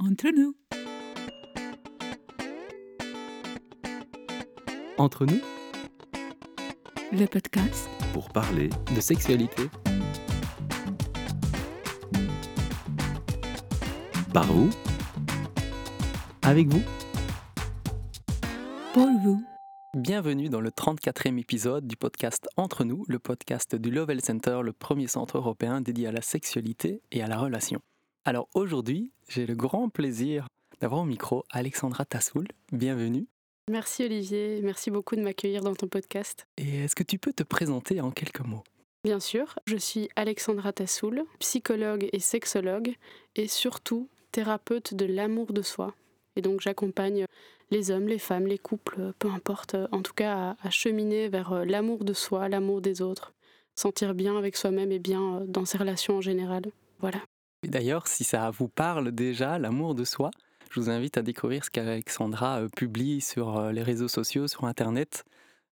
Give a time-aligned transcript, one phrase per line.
[0.00, 0.54] Entre nous.
[4.96, 5.40] Entre nous,
[7.10, 9.64] Le podcast pour parler de sexualité.
[14.32, 14.70] Par vous,
[16.42, 16.82] avec vous.
[18.94, 19.42] pour vous.
[19.96, 24.72] Bienvenue dans le 34e épisode du podcast Entre nous, le podcast du Lovell Center, le
[24.72, 27.80] premier centre européen dédié à la sexualité et à la relation.
[28.24, 30.48] Alors aujourd'hui, j'ai le grand plaisir
[30.80, 32.46] d'avoir au micro Alexandra Tassoul.
[32.72, 33.26] Bienvenue.
[33.70, 36.46] Merci Olivier, merci beaucoup de m'accueillir dans ton podcast.
[36.56, 38.64] Et est-ce que tu peux te présenter en quelques mots?
[39.04, 42.94] Bien sûr, je suis Alexandra Tassoul, psychologue et sexologue,
[43.36, 45.94] et surtout thérapeute de l'amour de soi.
[46.36, 47.26] Et donc j'accompagne
[47.70, 51.52] les hommes, les femmes, les couples, peu importe, en tout cas à, à cheminer vers
[51.52, 53.34] euh, l'amour de soi, l'amour des autres,
[53.74, 56.62] sentir bien avec soi-même et bien euh, dans ses relations en général.
[57.00, 57.20] Voilà.
[57.64, 60.30] D'ailleurs, si ça vous parle déjà, l'amour de soi,
[60.70, 64.64] je vous invite à découvrir ce qu'Alexandra euh, publie sur euh, les réseaux sociaux, sur
[64.64, 65.24] Internet.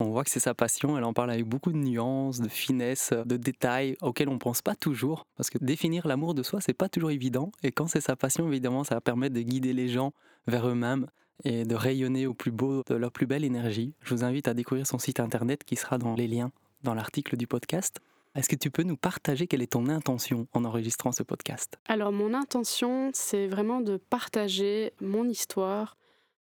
[0.01, 3.13] On voit que c'est sa passion, elle en parle avec beaucoup de nuances, de finesse,
[3.13, 5.25] de détails auxquels on ne pense pas toujours.
[5.37, 7.51] Parce que définir l'amour de soi, c'est pas toujours évident.
[7.63, 10.13] Et quand c'est sa passion, évidemment, ça va permettre de guider les gens
[10.47, 11.07] vers eux-mêmes
[11.45, 13.93] et de rayonner au plus beau de leur plus belle énergie.
[14.03, 16.51] Je vous invite à découvrir son site internet qui sera dans les liens
[16.83, 17.99] dans l'article du podcast.
[18.35, 21.79] Est-ce que tu peux nous partager quelle est ton intention en enregistrant ce podcast?
[21.87, 25.97] Alors mon intention, c'est vraiment de partager mon histoire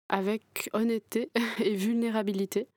[0.10, 1.32] avec honnêteté
[1.64, 2.68] et vulnérabilité.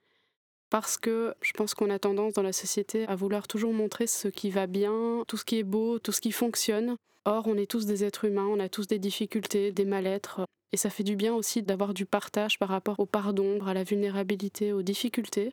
[0.70, 4.28] Parce que je pense qu'on a tendance dans la société à vouloir toujours montrer ce
[4.28, 6.94] qui va bien, tout ce qui est beau, tout ce qui fonctionne.
[7.24, 10.42] Or, on est tous des êtres humains, on a tous des difficultés, des mal-être.
[10.72, 13.74] Et ça fait du bien aussi d'avoir du partage par rapport aux parts d'ombre, à
[13.74, 15.50] la vulnérabilité, aux difficultés.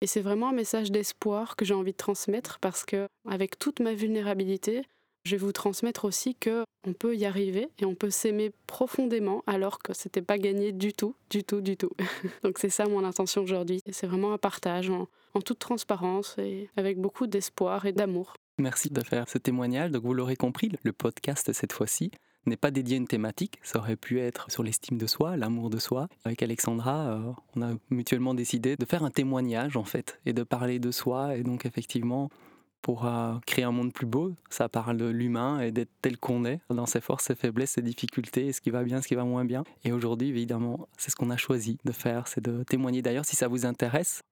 [0.00, 3.80] Et c'est vraiment un message d'espoir que j'ai envie de transmettre parce que, avec toute
[3.80, 4.82] ma vulnérabilité,
[5.24, 9.42] je vais vous transmettre aussi que on peut y arriver et on peut s'aimer profondément
[9.46, 11.90] alors que c'était pas gagné du tout, du tout, du tout.
[12.42, 13.80] Donc c'est ça mon intention aujourd'hui.
[13.90, 18.34] C'est vraiment un partage en, en toute transparence et avec beaucoup d'espoir et d'amour.
[18.58, 19.90] Merci de faire ce témoignage.
[19.90, 22.10] Donc vous l'aurez compris, le podcast cette fois-ci
[22.48, 23.58] n'est pas dédié à une thématique.
[23.62, 26.08] Ça aurait pu être sur l'estime de soi, l'amour de soi.
[26.24, 30.42] Avec Alexandra, euh, on a mutuellement décidé de faire un témoignage en fait et de
[30.42, 31.36] parler de soi.
[31.36, 32.30] Et donc effectivement,
[32.82, 36.44] pour euh, créer un monde plus beau, ça parle de l'humain et d'être tel qu'on
[36.44, 39.24] est, dans ses forces, ses faiblesses, ses difficultés, ce qui va bien, ce qui va
[39.24, 39.64] moins bien.
[39.84, 43.02] Et aujourd'hui, évidemment, c'est ce qu'on a choisi de faire, c'est de témoigner.
[43.02, 44.22] D'ailleurs, si ça vous intéresse,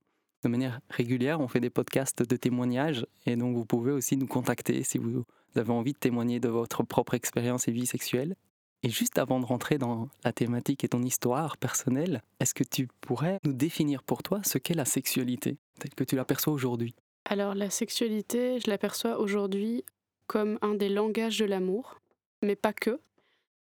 [0.45, 4.27] de manière régulière, on fait des podcasts de témoignages et donc vous pouvez aussi nous
[4.27, 8.37] contacter si vous avez envie de témoigner de votre propre expérience et vie sexuelle.
[8.83, 12.89] Et juste avant de rentrer dans la thématique et ton histoire personnelle, est-ce que tu
[13.01, 16.95] pourrais nous définir pour toi ce qu'est la sexualité, telle que tu l'aperçois aujourd'hui?
[17.25, 19.85] Alors la sexualité, je l'aperçois aujourd'hui
[20.27, 22.01] comme un des langages de l'amour,
[22.43, 23.01] mais pas que,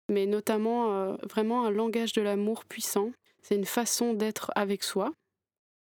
[0.09, 3.11] mais notamment euh, vraiment un langage de l'amour puissant.
[3.43, 5.13] C'est une façon d'être avec soi,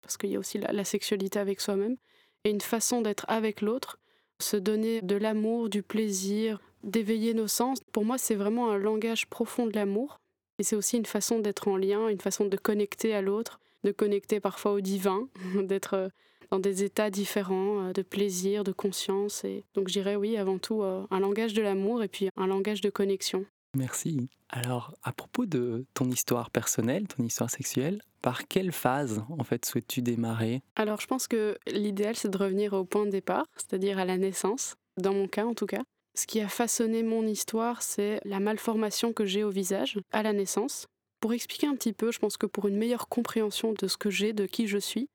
[0.02, 1.98] parce qu'il y a aussi la sexualité avec soi-même,
[2.44, 3.98] et une façon d'être avec l'autre,
[4.40, 7.80] se donner de l'amour, du plaisir, d'éveiller nos sens.
[7.92, 10.20] Pour moi, c'est vraiment un langage profond de l'amour,
[10.60, 13.92] et c'est aussi une façon d'être en lien, une façon de connecter à l'autre, de
[13.92, 15.28] connecter parfois au divin,
[15.64, 16.10] d'être euh,
[16.52, 19.44] dans des états différents, euh, de plaisir, de conscience.
[19.44, 22.48] Et donc, je dirais oui, avant tout, euh, un langage de l'amour et puis un
[22.48, 23.46] langage de connexion.
[23.76, 24.30] Merci.
[24.50, 29.66] Alors, à propos de ton histoire personnelle, ton histoire sexuelle, par quelle phase en fait
[29.66, 30.64] souhaites-tu démarrer?
[30.76, 34.18] Alors, je pense que l'idéal, c'est de revenir au point de départ, c'est-à-dire à la
[34.18, 35.84] naissance, dans mon cas en tout cas.
[36.16, 40.34] Ce qui a façonné mon histoire, c'est la malformation que j'ai au visage à la
[40.34, 40.88] naissance.
[41.20, 44.10] Pour expliquer un petit peu, je pense que pour une meilleure compréhension de ce que
[44.10, 45.08] j'ai, de qui je suis,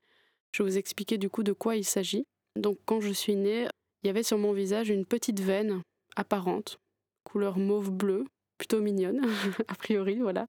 [0.53, 2.29] je vais vous expliquer du coup de quoi il s'agit.
[2.55, 3.67] Donc, quand je suis née,
[4.05, 5.83] il y avait sur mon visage une petite veine
[6.15, 6.79] apparente,
[7.25, 8.25] couleur mauve-bleu,
[8.57, 9.21] plutôt mignonne,
[9.67, 10.47] a priori, voilà.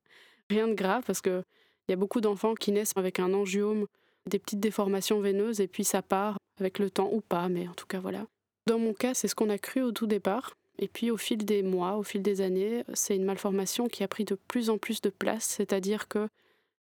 [0.52, 1.44] Rien de grave parce que
[1.92, 3.86] il y a beaucoup d'enfants qui naissent avec un angiome,
[4.26, 7.74] des petites déformations veineuses et puis ça part avec le temps ou pas, mais en
[7.74, 8.28] tout cas voilà.
[8.66, 10.56] Dans mon cas, c'est ce qu'on a cru au tout départ.
[10.80, 14.08] Et puis au fil des mois, au fil des années, c'est une malformation qui a
[14.08, 16.30] pris de plus en plus de place, c'est-à-dire que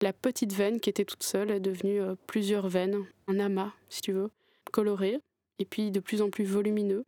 [0.03, 4.01] la petite veine qui était toute seule est devenue euh, plusieurs veines, un amas, si
[4.01, 4.31] tu veux,
[4.73, 5.21] coloré,
[5.61, 7.05] et puis de plus en plus volumineux,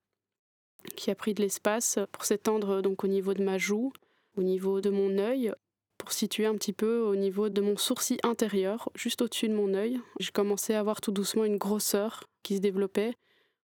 [0.95, 3.93] qui a pris de l'espace pour s'étendre donc au niveau de ma joue,
[4.37, 5.53] au niveau de mon œil,
[6.01, 9.75] pour situer un petit peu au niveau de mon sourcil intérieur, juste au-dessus de mon
[9.75, 10.01] œil.
[10.19, 13.13] J'ai commencé à avoir tout doucement une grosseur qui se développait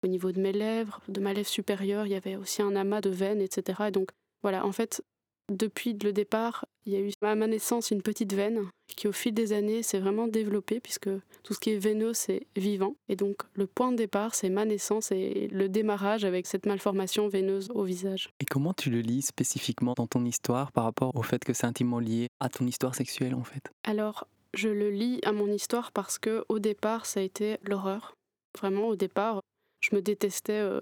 [0.04, 2.04] au niveau de mes lèvres, de ma lèvre supérieure.
[2.04, 3.84] Il y avait aussi un amas de veines, etc.
[3.88, 4.10] Et donc
[4.42, 5.02] voilà, en fait,
[5.48, 8.66] depuis le départ, il y a eu à ma naissance une petite veine
[8.96, 11.10] qui au fil des années s'est vraiment développée puisque
[11.42, 14.64] tout ce qui est veineux c'est vivant et donc le point de départ c'est ma
[14.64, 18.30] naissance et le démarrage avec cette malformation veineuse au visage.
[18.40, 21.66] Et comment tu le lis spécifiquement dans ton histoire par rapport au fait que c'est
[21.66, 23.70] intimement lié à ton histoire sexuelle en fait?
[23.84, 28.14] Alors je le lis à mon histoire parce que au départ ça a été l'horreur.
[28.58, 29.40] Vraiment au départ
[29.80, 30.80] je me détestais euh,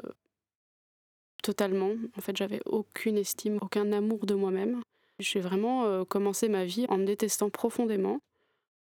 [1.46, 1.92] totalement.
[2.18, 4.80] En fait, j'avais aucune estime, aucun amour de moi-même.
[5.20, 8.18] J'ai vraiment euh, commencé ma vie en me détestant profondément,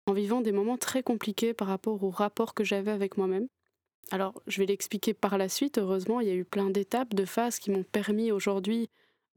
[0.08, 3.46] en vivant des moments très compliqués par rapport au rapport que j'avais avec moi-même.
[4.10, 5.78] Alors, je vais l'expliquer par la suite.
[5.78, 8.88] Heureusement, il y a eu plein d'étapes, de phases qui m'ont permis aujourd'hui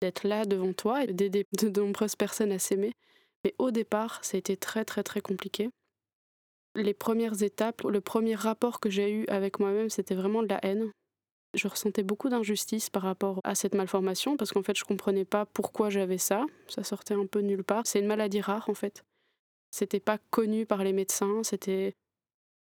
[0.02, 2.94] d'être là devant toi et d'aider de nombreuses personnes à s'aimer.
[3.44, 5.70] Mais au départ, ça a été très, très, très compliqué.
[6.74, 10.66] Les premières étapes, le premier rapport que j'ai eu avec moi-même, c'était vraiment de la
[10.66, 10.92] haine.
[11.54, 15.46] Je ressentais beaucoup d'injustice par rapport à cette malformation parce qu'en fait, je comprenais pas
[15.46, 16.46] pourquoi j'avais ça.
[16.68, 17.82] Ça sortait un peu nulle part.
[17.86, 19.04] C'est une maladie rare en fait.
[19.70, 21.94] C'était pas connu par les médecins, c'était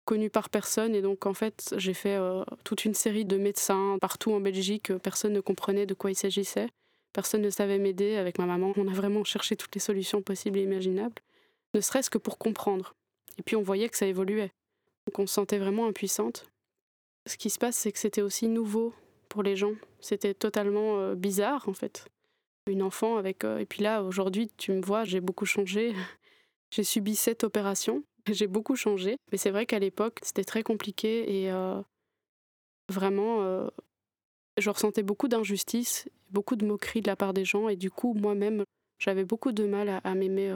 [0.04, 3.98] connu par personne et donc en fait, j'ai fait euh, toute une série de médecins
[4.00, 4.96] partout en Belgique.
[4.98, 6.68] Personne ne comprenait de quoi il s'agissait.
[7.12, 8.72] Personne ne savait m'aider avec ma maman.
[8.76, 11.22] On a vraiment cherché toutes les solutions possibles et imaginables,
[11.74, 12.94] ne serait-ce que pour comprendre.
[13.38, 14.52] Et puis on voyait que ça évoluait.
[15.06, 16.46] Donc on se sentait vraiment impuissante
[17.26, 18.94] ce qui se passe, c'est que c'était aussi nouveau
[19.28, 19.72] pour les gens.
[20.00, 22.06] C'était totalement euh, bizarre, en fait.
[22.68, 23.44] Une enfant avec.
[23.44, 25.92] Euh, et puis là, aujourd'hui, tu me vois, j'ai beaucoup changé.
[26.70, 28.02] j'ai subi cette opération.
[28.28, 29.18] J'ai beaucoup changé.
[29.30, 31.80] Mais c'est vrai qu'à l'époque, c'était très compliqué et euh,
[32.88, 33.68] vraiment,
[34.58, 37.68] je ressentais beaucoup d'injustice, beaucoup de moqueries de la part des gens.
[37.68, 38.64] Et du coup, moi-même,
[38.98, 40.52] j'avais beaucoup de mal à, à m'aimer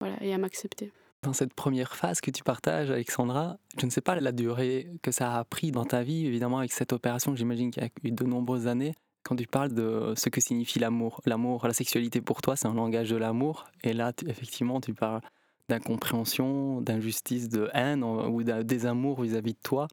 [0.00, 0.90] voilà, et à m'accepter.
[1.24, 5.10] Dans cette première phase que tu partages, Alexandra, je ne sais pas la durée que
[5.10, 8.10] ça a pris dans ta vie, évidemment, avec cette opération, j'imagine qu'il y a eu
[8.10, 8.94] de nombreuses années.
[9.22, 12.74] Quand tu parles de ce que signifie l'amour, l'amour, la sexualité pour toi, c'est un
[12.74, 13.64] langage de l'amour.
[13.84, 15.22] Et là, effectivement, tu parles
[15.70, 19.88] d'incompréhension, d'injustice, de haine ou d'un désamour vis-à-vis de toi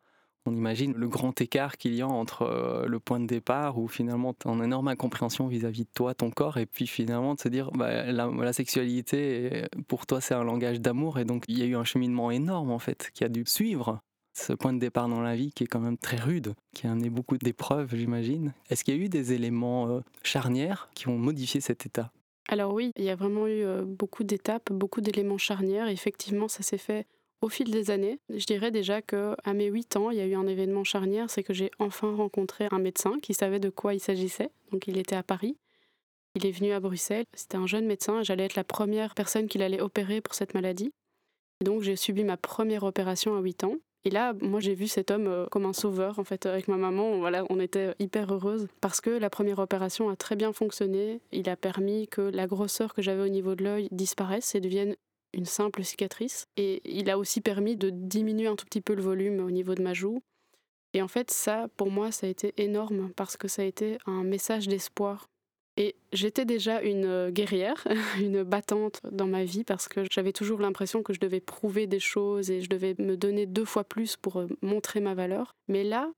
[0.46, 3.88] on imagine le grand écart qu'il y a entre euh, le point de départ où
[3.88, 7.40] finalement tu as une énorme incompréhension vis-à-vis de toi, ton corps, et puis finalement de
[7.40, 11.62] se dire bah, la, sexualité, pour toi c'est un langage d'amour, et donc il y
[11.62, 14.02] a eu un cheminement énorme en fait qui a dû suivre
[14.34, 16.92] ce point de départ dans la vie qui est quand même très rude, qui a
[16.92, 18.54] amené beaucoup d'épreuves j'imagine.
[18.70, 22.12] Est-ce qu'il y a eu des éléments euh, charnières qui ont modifié cet état?
[22.48, 25.88] Alors oui, il y a vraiment eu euh, beaucoup d'étapes, beaucoup d'éléments charnières.
[25.88, 27.06] Effectivement, ça s'est fait
[27.42, 30.26] au fil des années, je dirais déjà que à mes 8 ans, il y a
[30.26, 33.94] eu un événement charnière, c'est que j'ai enfin rencontré un médecin qui savait de quoi
[33.94, 34.52] il s'agissait.
[34.72, 35.58] Donc il était à Paris.
[36.36, 37.26] Il est venu à Bruxelles.
[37.34, 40.94] C'était un jeune médecin j'allais être la première personne qu'il allait opérer pour cette maladie.
[41.62, 43.76] donc j'ai subi ma première opération à 8 ans.
[44.04, 46.78] Et là, moi, j'ai vu cet homme euh, comme un sauveur, en fait, avec ma
[46.78, 47.20] maman.
[47.20, 51.22] Voilà, on était hyper heureuses parce que la première opération a très bien fonctionné.
[51.32, 54.96] Il a permis que la grosseur que j'avais au niveau de l'œil disparaisse et devienne
[55.34, 56.48] une simple cicatrice.
[56.58, 59.76] Et il a aussi permis de diminuer un tout petit peu le volume au niveau
[59.76, 60.22] de ma joue.
[60.94, 63.98] Et en fait, ça, pour moi, ça a été énorme parce que ça a été
[64.06, 65.28] un message d'espoir.
[65.78, 67.88] Et j'étais déjà une euh, guerrière,
[68.20, 72.00] une battante dans ma vie parce que j'avais toujours l'impression que je devais prouver des
[72.00, 75.56] choses et je devais me donner deux fois plus pour euh, montrer ma valeur.
[75.70, 76.12] Mais là,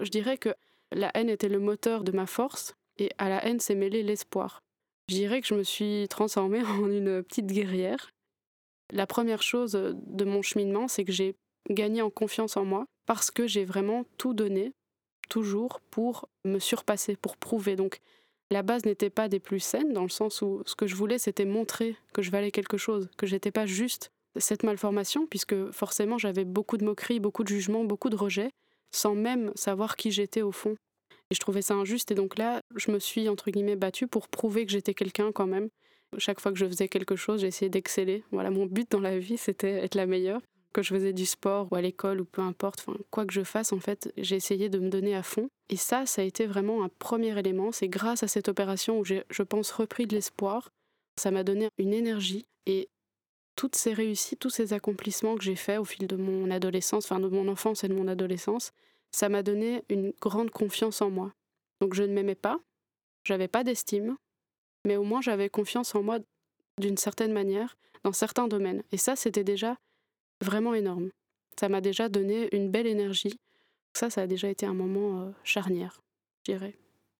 [0.00, 0.54] je dirais que
[0.90, 4.62] la haine était le moteur de ma force et à la haine s'est mêlé l'espoir.
[5.08, 8.10] Je dirais que je me suis transformée en une petite guerrière
[8.92, 11.34] la première chose de mon cheminement, c'est que j'ai
[11.70, 14.72] gagné en confiance en moi parce que j'ai vraiment tout donné,
[15.28, 17.74] toujours, pour me surpasser, pour prouver.
[17.74, 18.00] Donc
[18.50, 21.18] la base n'était pas des plus saines, dans le sens où ce que je voulais,
[21.18, 26.18] c'était montrer que je valais quelque chose, que j'étais pas juste cette malformation, puisque forcément
[26.18, 28.50] j'avais beaucoup de moqueries, beaucoup de jugements, beaucoup de rejets,
[28.90, 30.76] sans même savoir qui j'étais au fond.
[31.30, 34.28] Et je trouvais ça injuste, et donc là, je me suis, entre guillemets, battue pour
[34.28, 35.70] prouver que j'étais quelqu'un quand même,
[36.18, 38.24] chaque fois que je faisais quelque chose, j'essayais d'exceller.
[38.30, 40.40] Voilà, mon but dans la vie, c'était être la meilleure.
[40.72, 43.44] Que je faisais du sport ou à l'école ou peu importe, enfin, quoi que je
[43.44, 45.48] fasse, en fait, j'ai essayé de me donner à fond.
[45.68, 47.72] Et ça, ça a été vraiment un premier élément.
[47.72, 50.70] C'est grâce à cette opération où j'ai, je pense, repris de l'espoir.
[51.20, 52.46] Ça m'a donné une énergie.
[52.64, 52.88] Et
[53.54, 57.20] toutes ces réussites, tous ces accomplissements que j'ai faits au fil de mon adolescence, enfin
[57.20, 58.72] de mon enfance et de mon adolescence,
[59.12, 61.32] ça m'a donné une grande confiance en moi.
[61.80, 62.58] Donc je ne m'aimais pas,
[63.24, 64.16] j'avais pas d'estime,
[64.86, 66.18] mais au moins j'avais confiance en moi
[66.78, 68.82] d'une certaine manière, dans certains domaines.
[68.92, 69.76] Et ça, c'était déjà
[70.40, 71.10] vraiment énorme.
[71.58, 73.38] Ça m'a déjà donné une belle énergie.
[73.94, 76.02] Ça, ça a déjà été un moment euh, charnière,
[76.38, 76.74] je dirais.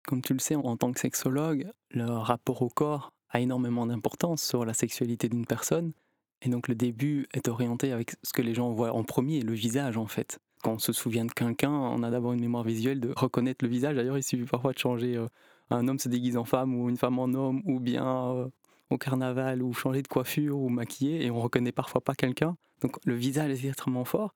[0.04, 4.42] Comme tu le sais, en tant que sexologue, le rapport au corps a énormément d'importance
[4.42, 5.92] sur la sexualité d'une personne.
[6.40, 9.52] Et donc le début est orienté avec ce que les gens voient en premier, le
[9.52, 10.40] visage en fait.
[10.62, 13.70] Quand on se souvient de quelqu'un, on a d'abord une mémoire visuelle de reconnaître le
[13.70, 13.96] visage.
[13.96, 15.28] D'ailleurs, il suffit parfois de changer euh,
[15.76, 18.48] un homme se déguise en femme ou une femme en homme, ou bien euh,
[18.90, 22.56] au carnaval, ou changer de coiffure, ou maquiller, et on reconnaît parfois pas quelqu'un.
[22.80, 24.34] Donc le visage est extrêmement fort.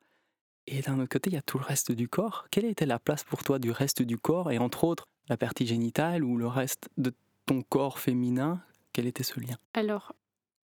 [0.66, 2.46] Et d'un autre côté, il y a tout le reste du corps.
[2.50, 5.66] Quelle était la place pour toi du reste du corps, et entre autres la partie
[5.66, 7.12] génitale ou le reste de
[7.46, 8.60] ton corps féminin?
[8.92, 9.56] Quel était ce lien?
[9.74, 10.12] Alors,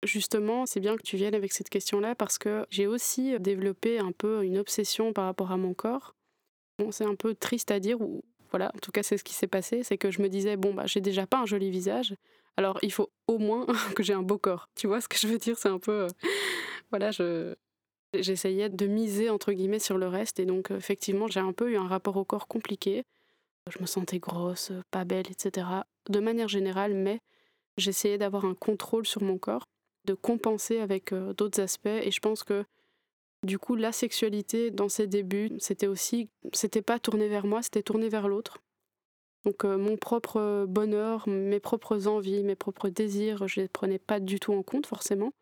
[0.02, 4.12] Justement, c'est bien que tu viennes avec cette question-là parce que j'ai aussi développé un
[4.12, 6.14] peu une obsession par rapport à mon corps.
[6.78, 9.34] Bon, c'est un peu triste à dire, ou voilà, en tout cas c'est ce qui
[9.34, 12.14] s'est passé, c'est que je me disais bon bah j'ai déjà pas un joli visage,
[12.56, 13.66] alors il faut au moins
[13.96, 14.68] que j'ai un beau corps.
[14.74, 15.58] Tu vois ce que je veux dire?
[15.58, 16.08] C'est un peu, euh,
[16.90, 17.54] voilà, je
[18.14, 21.76] j'essayais de miser entre guillemets sur le reste et donc effectivement j'ai un peu eu
[21.76, 23.04] un rapport au corps compliqué.
[23.72, 25.66] Je me sentais grosse, pas belle, etc.
[26.08, 27.20] De manière générale, mais
[27.76, 29.64] j'essayais d'avoir un contrôle sur mon corps
[30.06, 31.86] de compenser avec euh, d'autres aspects.
[31.86, 32.64] Et je pense que
[33.42, 37.82] du coup, la sexualité dans ses débuts, c'était aussi, c'était pas tourné vers moi, c'était
[37.82, 38.58] tourné vers l'autre.
[39.44, 44.20] Donc euh, mon propre bonheur, mes propres envies, mes propres désirs, je les prenais pas
[44.20, 45.32] du tout en compte forcément.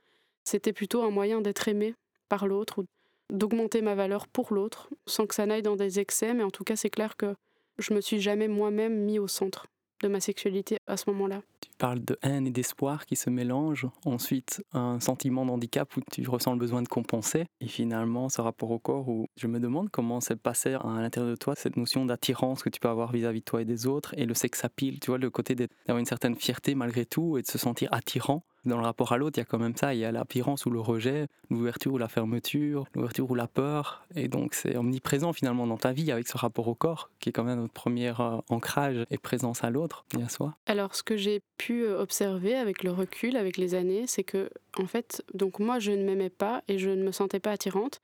[0.45, 1.95] C'était plutôt un moyen d'être aimé
[2.29, 2.87] par l'autre ou
[3.31, 6.33] d'augmenter ma valeur pour l'autre, sans que ça n'aille dans des excès.
[6.35, 7.35] Mais en tout cas, c'est clair que
[7.79, 9.67] je me suis jamais moi-même mis au centre
[10.01, 11.43] de ma sexualité à ce moment-là.
[11.61, 16.29] Tu parles de haine et d'espoir qui se mélangent, ensuite un sentiment d'handicap où tu
[16.29, 19.91] ressens le besoin de compenser, et finalement ce rapport au corps où je me demande
[19.91, 23.41] comment s'est passé à l'intérieur de toi cette notion d'attirance que tu peux avoir vis-à-vis
[23.41, 26.07] de toi et des autres, et le sex appeal, tu vois, le côté d'avoir une
[26.07, 29.41] certaine fierté malgré tout et de se sentir attirant dans le rapport à l'autre, il
[29.41, 29.95] y a quand même ça.
[29.95, 34.05] Il y a l'apparence ou le rejet, l'ouverture ou la fermeture, l'ouverture ou la peur.
[34.15, 37.33] Et donc, c'est omniprésent finalement dans ta vie avec ce rapport au corps, qui est
[37.33, 40.57] quand même notre premier euh, ancrage et présence à l'autre et à soi.
[40.67, 44.51] Alors, ce que j'ai pu euh, observer avec le recul, avec les années, c'est que,
[44.79, 48.01] en fait, donc moi, je ne m'aimais pas et je ne me sentais pas attirante.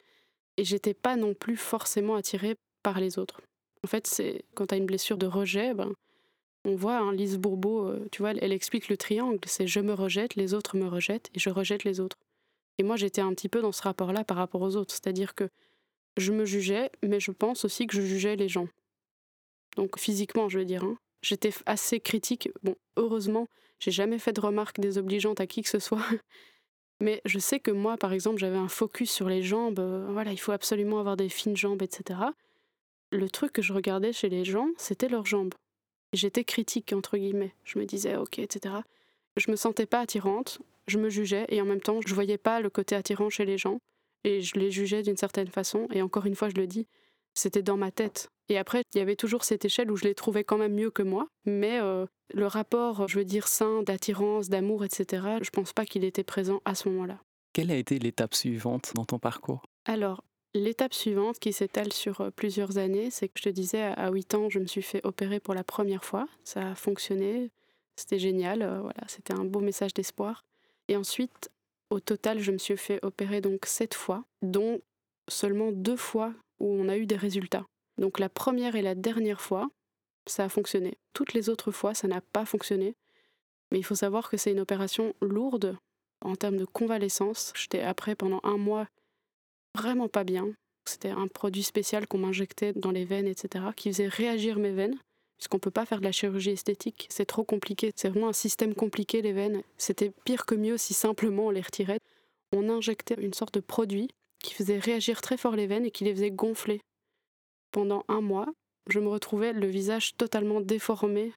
[0.57, 3.41] Et j'étais pas non plus forcément attirée par les autres.
[3.85, 5.93] En fait, c'est quand tu as une blessure de rejet, ben,
[6.65, 9.93] on voit hein, Lise Bourbeau, euh, tu vois, elle, explique le triangle, c'est je me
[9.93, 12.17] rejette, les autres me rejettent et je rejette les autres.
[12.79, 15.49] Et moi j'étais un petit peu dans ce rapport-là par rapport aux autres, c'est-à-dire que
[16.17, 18.69] je me jugeais, mais je pense aussi que je jugeais les gens.
[19.77, 20.85] Donc physiquement, je veux dire.
[20.85, 20.97] Hein.
[21.23, 22.51] J'étais assez critique.
[22.63, 23.49] Bon, heureusement,
[23.81, 26.03] j'ai jamais fait de remarques désobligeantes à qui que ce soit.
[27.01, 29.81] Mais je sais que moi, par exemple, j'avais un focus sur les jambes.
[29.81, 32.21] Euh, voilà, il faut absolument avoir des fines jambes, etc.
[33.11, 35.55] Le truc que je regardais chez les gens, c'était leurs jambes
[36.17, 37.55] j'étais critique, entre guillemets.
[37.65, 38.77] Je me disais, ok, etc.
[39.37, 42.61] Je me sentais pas attirante, je me jugeais, et en même temps, je voyais pas
[42.61, 43.79] le côté attirant chez les gens,
[44.25, 46.87] et je les jugeais d'une certaine façon, et encore une fois, je le dis,
[47.35, 48.29] c'était dans ma tête.
[48.49, 50.91] Et après, il y avait toujours cette échelle où je les trouvais quand même mieux
[50.91, 55.73] que moi, mais euh, le rapport, je veux dire, sain, d'attirance, d'amour, etc., je pense
[55.73, 57.19] pas qu'il était présent à ce moment-là.
[57.53, 59.63] Quelle a été l'étape suivante dans ton parcours?
[59.87, 60.25] Alors,
[60.57, 64.35] L'étape suivante, qui s'étale sur euh, plusieurs années, c'est que je te disais, à 8
[64.35, 66.29] ans, je me suis fait opérer pour la première fois.
[66.45, 67.51] Ça a fonctionné,
[67.97, 70.45] c'était génial, euh, voilà, c'était un beau message d'espoir.
[70.87, 71.51] Et ensuite,
[71.91, 74.81] au total, je me suis fait opérer donc 7 fois, dont
[75.29, 77.67] seulement deux fois où on a eu des résultats.
[77.99, 79.69] Donc la première et la dernière fois,
[80.27, 80.99] ça a fonctionné.
[81.15, 82.95] Toutes les autres fois, ça n'a pas fonctionné.
[83.73, 85.77] Mais il faut savoir que c'est une opération lourde
[86.21, 87.53] en termes de convalescence.
[87.57, 88.87] J'étais après pendant un mois
[89.75, 90.49] vraiment pas bien.
[90.85, 94.99] C'était un produit spécial qu'on m'injectait dans les veines, etc., qui faisait réagir mes veines,
[95.39, 98.35] puisqu'on ne peut pas faire de la chirurgie esthétique, c'est trop compliqué, c'est vraiment un
[98.35, 99.63] système compliqué, les veines.
[99.79, 102.01] C'était pire que mieux si simplement on les retirait.
[102.53, 104.09] On injectait une sorte de produit
[104.43, 106.81] qui faisait réagir très fort les veines et qui les faisait gonfler.
[107.73, 108.47] Pendant un mois,
[108.89, 111.33] je me retrouvais le visage totalement déformé,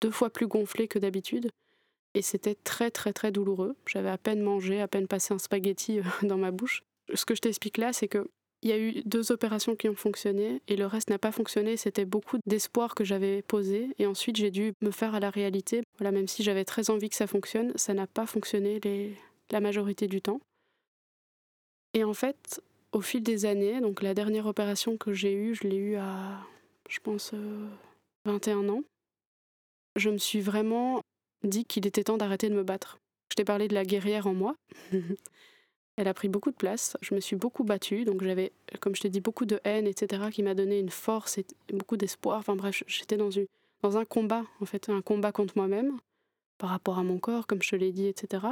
[0.00, 1.50] deux fois plus gonflé que d'habitude.
[2.14, 3.76] Et c'était très très très douloureux.
[3.86, 6.82] J'avais à peine mangé, à peine passé un spaghetti euh, dans ma bouche
[7.14, 8.28] ce que je t'explique là, c'est que
[8.62, 11.76] il y a eu deux opérations qui ont fonctionné et le reste n'a pas fonctionné.
[11.78, 15.82] C'était beaucoup d'espoir que j'avais posé et ensuite j'ai dû me faire à la réalité.
[15.98, 18.78] Voilà, même si j'avais très envie que ça fonctionne, ça n'a pas fonctionné
[19.50, 20.40] la majorité du temps.
[21.94, 22.60] Et en fait,
[22.92, 26.40] au fil des années, donc la dernière opération que j'ai eue, je l'ai eue à,
[26.88, 27.32] je pense,
[28.26, 28.82] 21 euh, ans.
[29.96, 31.00] Je me suis vraiment
[31.42, 32.98] dit qu'il était temps d'arrêter de me battre.
[33.30, 34.54] Je t'ai parlé de la guerrière en moi.
[36.00, 36.96] Elle a pris beaucoup de place.
[37.02, 40.30] Je me suis beaucoup battue, donc j'avais, comme je t'ai dit, beaucoup de haine, etc.,
[40.32, 42.38] qui m'a donné une force et beaucoup d'espoir.
[42.38, 43.28] Enfin bref, j'étais dans,
[43.82, 45.98] dans un combat, en fait, un combat contre moi-même,
[46.56, 48.46] par rapport à mon corps, comme je te l'ai dit, etc.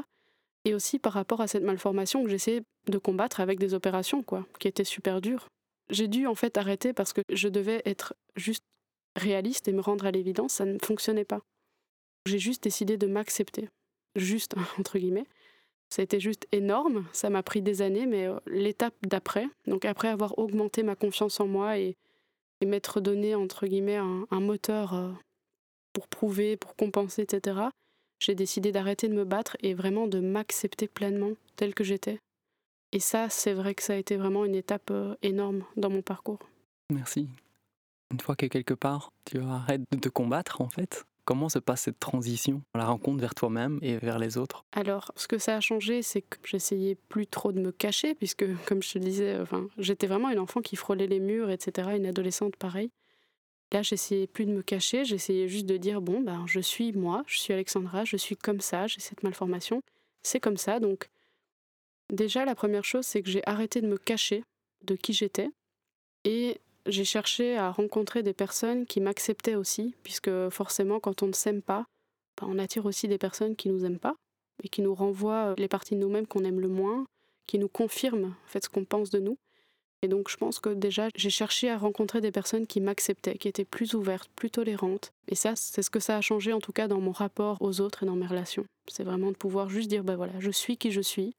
[0.66, 4.46] Et aussi par rapport à cette malformation que j'essayais de combattre avec des opérations, quoi,
[4.58, 5.48] qui étaient super dures.
[5.88, 8.64] J'ai dû en fait arrêter parce que je devais être juste
[9.16, 11.40] réaliste et me rendre à l'évidence, ça ne fonctionnait pas.
[12.26, 13.70] J'ai juste décidé de m'accepter,
[14.16, 15.26] juste entre guillemets,
[15.88, 19.84] ça a été juste énorme, ça m'a pris des années, mais euh, l'étape d'après, donc
[19.84, 21.96] après avoir augmenté ma confiance en moi et,
[22.64, 25.12] m'être donné, entre guillemets, un, moteur euh,
[25.92, 27.60] pour prouver, pour compenser, etc.,
[28.18, 32.18] j'ai décidé d'arrêter de me battre et vraiment de m'accepter pleinement telle que j'étais.
[32.90, 36.02] Et ça, c'est vrai que ça a été vraiment une étape euh, énorme dans mon
[36.02, 36.40] parcours.
[36.92, 37.28] Merci.
[38.10, 41.82] Une fois que quelque part tu arrêtes de te combattre, en fait, comment se passe
[41.82, 44.64] cette transition, la rencontre vers toi-même et vers les autres?
[44.72, 48.46] Alors, ce que ça a changé, c'est que j'essayais plus trop de me cacher, puisque,
[48.66, 52.06] comme je te disais, enfin, j'étais vraiment une enfant qui frôlait les murs, etc., une
[52.06, 52.90] adolescente pareille.
[53.72, 57.24] Là, j'essayais plus de me cacher, j'essayais juste de dire bon, ben, je suis moi,
[57.26, 59.82] je suis Alexandra, je suis comme ça, j'ai cette malformation,
[60.22, 60.80] c'est comme ça.
[60.80, 61.10] Donc,
[62.10, 64.44] déjà, la première chose, c'est que j'ai arrêté de me cacher
[64.82, 65.50] de qui j'étais
[66.24, 71.32] et j'ai cherché à rencontrer des personnes qui m'acceptaient aussi, puisque forcément, quand on ne
[71.32, 71.86] s'aime pas,
[72.40, 74.16] ben, on attire aussi des personnes qui nous aiment pas
[74.62, 77.06] et qui nous renvoient les parties de nous-mêmes qu'on aime le moins,
[77.46, 79.38] qui nous confirment en fait ce qu'on pense de nous.
[80.02, 83.48] Et donc je pense que déjà j'ai cherché à rencontrer des personnes qui m'acceptaient, qui
[83.48, 85.12] étaient plus ouvertes, plus tolérantes.
[85.26, 87.80] Et ça, c'est ce que ça a changé en tout cas dans mon rapport aux
[87.80, 88.64] autres et dans mes relations.
[88.86, 91.34] C'est vraiment de pouvoir juste dire, ben voilà, je suis qui je suis.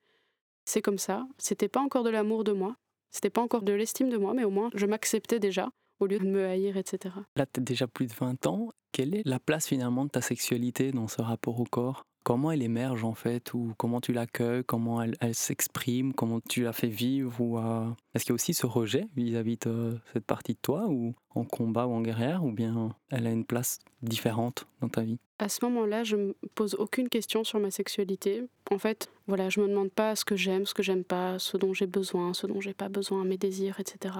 [0.66, 1.26] C'est comme ça.
[1.38, 2.76] C'était pas encore de l'amour de moi,
[3.12, 6.20] c'était pas encore de l'estime de moi, mais au moins je m'acceptais déjà au lieu
[6.20, 7.16] de me haïr, etc.
[7.36, 8.70] Là, tu as déjà plus de 20 ans.
[8.92, 12.06] Quelle est la place finalement de ta sexualité dans ce rapport au corps?
[12.24, 16.74] Comment elle émerge en fait Ou comment tu l'accueilles Comment elle, s'exprime Comment tu la
[16.74, 20.54] fais vivre ou euh, Est-ce qu'il y a aussi ce rejet vis-à-vis de cette partie
[20.54, 24.68] de toi ou en combat ou en guerrière Ou bien elle a une place différente
[24.82, 25.20] dans ta vie?
[25.40, 28.44] À ce moment-là, je me pose aucune question sur ma sexualité.
[28.72, 31.56] En fait, voilà, je me demande pas ce que j'aime, ce que j'aime pas, ce
[31.56, 34.16] dont j'ai besoin, ce dont j'ai pas besoin, mes désirs, etc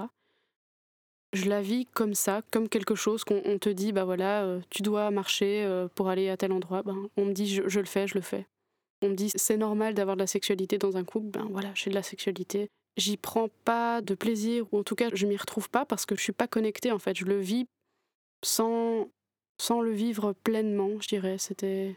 [1.32, 4.82] je la vis comme ça, comme quelque chose qu'on te dit, bah voilà, euh, tu
[4.82, 6.82] dois marcher euh, pour aller à tel endroit.
[6.82, 8.46] Ben, on me dit, je, le fais, je le fais.
[9.02, 11.28] On me dit, c'est normal d'avoir de la sexualité dans un couple.
[11.28, 12.68] Ben voilà, j'ai de la sexualité.
[12.96, 16.16] J'y prends pas de plaisir, ou en tout cas, je m'y retrouve pas parce que
[16.16, 16.90] je suis pas connectée.
[16.92, 17.66] En fait, je le vis
[18.44, 19.08] sans,
[19.60, 21.38] sans le vivre pleinement, je dirais.
[21.38, 21.96] C'était.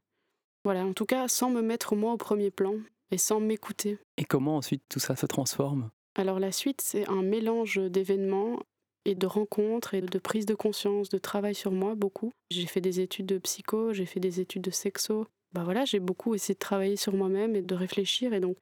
[0.63, 2.75] Voilà, en tout cas, sans me mettre moi au premier plan
[3.11, 3.97] et sans m'écouter.
[4.17, 5.89] Et comment ensuite tout ça se transforme?
[6.15, 8.59] Alors la suite, c'est un mélange d'événements
[9.05, 12.31] et de rencontres et de prise de conscience, de travail sur moi beaucoup.
[12.51, 15.27] J'ai fait des études de psycho, j'ai fait des études de sexo.
[15.53, 18.57] Bah voilà, j'ai beaucoup essayé de travailler sur moi-même et de réfléchir et donc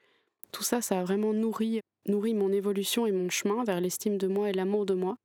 [0.51, 4.27] tout ça ça a vraiment nourri nourri mon évolution et mon chemin vers l'estime de
[4.27, 5.17] moi et l'amour de moi.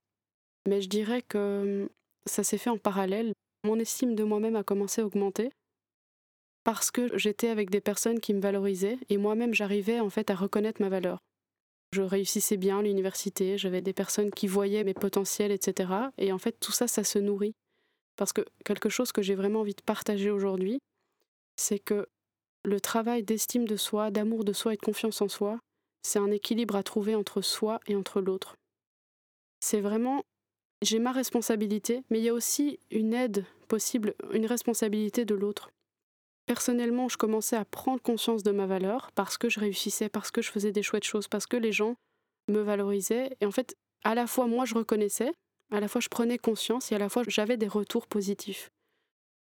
[0.68, 1.88] Mais je dirais que hum,
[2.26, 3.32] ça s'est fait en parallèle.
[3.64, 5.50] Mon estime de moi-même a commencé à augmenter
[6.64, 10.34] parce que j'étais avec des personnes qui me valorisaient et moi-même j'arrivais en fait à
[10.34, 11.20] reconnaître ma valeur.
[11.96, 16.10] Je réussissais bien l'université, j'avais des personnes qui voyaient mes potentiels, etc.
[16.18, 17.54] Et en fait, tout ça, ça se nourrit.
[18.16, 20.78] Parce que quelque chose que j'ai vraiment envie de partager aujourd'hui,
[21.56, 22.06] c'est que
[22.66, 25.58] le travail d'estime de soi, d'amour de soi et de confiance en soi,
[26.02, 28.56] c'est un équilibre à trouver entre soi et entre l'autre.
[29.60, 30.22] C'est vraiment,
[30.82, 35.70] j'ai ma responsabilité, mais il y a aussi une aide possible, une responsabilité de l'autre.
[36.46, 40.42] Personnellement, je commençais à prendre conscience de ma valeur parce que je réussissais, parce que
[40.42, 41.96] je faisais des chouettes choses, parce que les gens
[42.48, 43.36] me valorisaient.
[43.40, 45.32] Et en fait, à la fois moi je reconnaissais,
[45.72, 48.70] à la fois je prenais conscience et à la fois j'avais des retours positifs.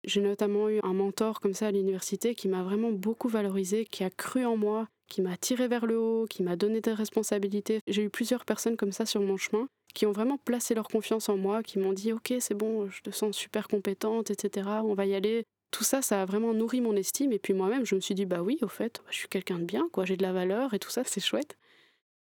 [0.04, 4.04] J'ai notamment eu un mentor comme ça à l'université qui m'a vraiment beaucoup valorisé, qui
[4.04, 7.82] a cru en moi, qui m'a tiré vers le haut, qui m'a donné des responsabilités.
[7.88, 11.30] J'ai eu plusieurs personnes comme ça sur mon chemin qui ont vraiment placé leur confiance
[11.30, 14.68] en moi, qui m'ont dit ok c'est bon, je te sens super compétente, etc.
[14.84, 17.32] On va y aller tout ça, ça a vraiment nourri mon estime.
[17.32, 19.66] Et puis moi-même, je me suis dit, bah oui, au fait, je suis quelqu'un de
[19.66, 21.58] bien, quoi, j'ai de la valeur et tout ça, c'est chouette.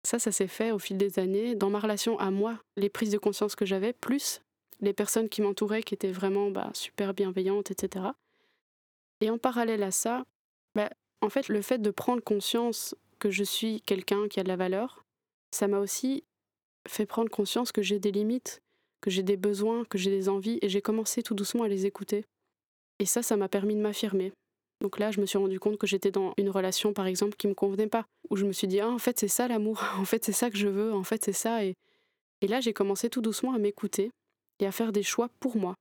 [0.04, 3.12] Ça, ça s'est fait au fil des années, dans ma relation à moi, les prises
[3.12, 4.42] de conscience que j'avais, plus
[4.82, 8.06] les personnes qui m'entouraient, qui étaient vraiment bah, super bienveillantes, etc.
[9.22, 10.24] Et en parallèle à ça,
[10.76, 10.90] bah,
[11.22, 14.56] en fait, le fait de prendre conscience que je suis quelqu'un qui a de la
[14.56, 15.04] valeur,
[15.52, 16.24] ça m'a aussi
[16.88, 18.62] fait prendre conscience que j'ai des limites,
[19.02, 21.86] que j'ai des besoins, que j'ai des envies, et j'ai commencé tout doucement à les
[21.86, 22.26] écouter.
[23.00, 24.32] Et ça, ça m'a permis de m'affirmer.
[24.82, 27.48] Donc là, je me suis rendu compte que j'étais dans une relation, par exemple, qui
[27.48, 30.06] me convenait pas, où je me suis dit, ah, en fait, c'est ça l'amour, en
[30.06, 31.66] fait, c'est ça que je veux, en fait, c'est ça.
[31.66, 31.74] Et,
[32.42, 34.12] et là, j'ai commencé tout doucement à m'écouter
[34.60, 35.76] et à faire des choix pour moi.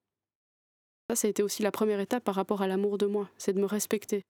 [1.08, 3.52] Ça, ça a été aussi la première étape par rapport à l'amour de moi, c'est
[3.52, 4.22] de me respecter.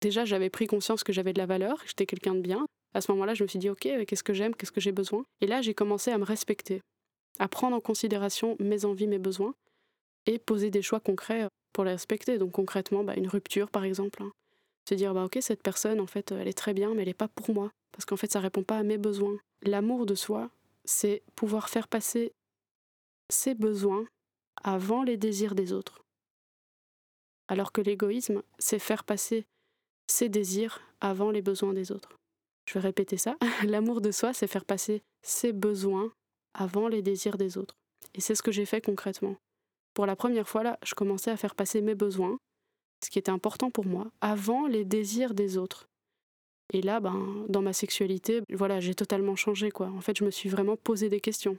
[0.00, 2.64] Déjà, j'avais pris conscience que j'avais de la valeur, que j'étais quelqu'un de bien.
[2.94, 5.24] À ce moment-là, je me suis dit, ok, qu'est-ce que j'aime, qu'est-ce que j'ai besoin?
[5.40, 6.80] Et là, j'ai commencé à me respecter,
[7.38, 9.54] à prendre en considération mes envies, mes besoins,
[10.26, 12.38] et poser des choix concrets pour les respecter.
[12.38, 14.22] Donc concrètement, bah, une rupture par exemple.
[14.22, 14.32] Hein.
[14.88, 17.14] Se dire, bah, ok, cette personne, en fait, elle est très bien, mais elle n'est
[17.14, 17.70] pas pour moi.
[17.92, 19.38] Parce qu'en fait, ça répond pas à mes besoins.
[19.62, 20.50] L'amour de soi,
[20.84, 22.32] c'est pouvoir faire passer
[23.28, 24.04] ses besoins
[24.62, 26.02] avant les désirs des autres.
[27.48, 29.46] Alors que l'égoïsme, c'est faire passer
[30.06, 32.16] ses désirs avant les besoins des autres.
[32.66, 33.36] Je vais répéter ça.
[33.64, 36.12] L'amour de soi, c'est faire passer ses besoins
[36.54, 37.76] avant les désirs des autres.
[38.14, 39.36] Et c'est ce que j'ai fait concrètement
[39.94, 42.38] pour la première fois, là, je commençais à faire passer mes besoins,
[43.04, 45.88] ce qui était important pour moi, avant les désirs des autres.
[46.72, 49.88] Et là, ben, dans ma sexualité, voilà, j'ai totalement changé, quoi.
[49.88, 51.58] En fait, je me suis vraiment posé des questions.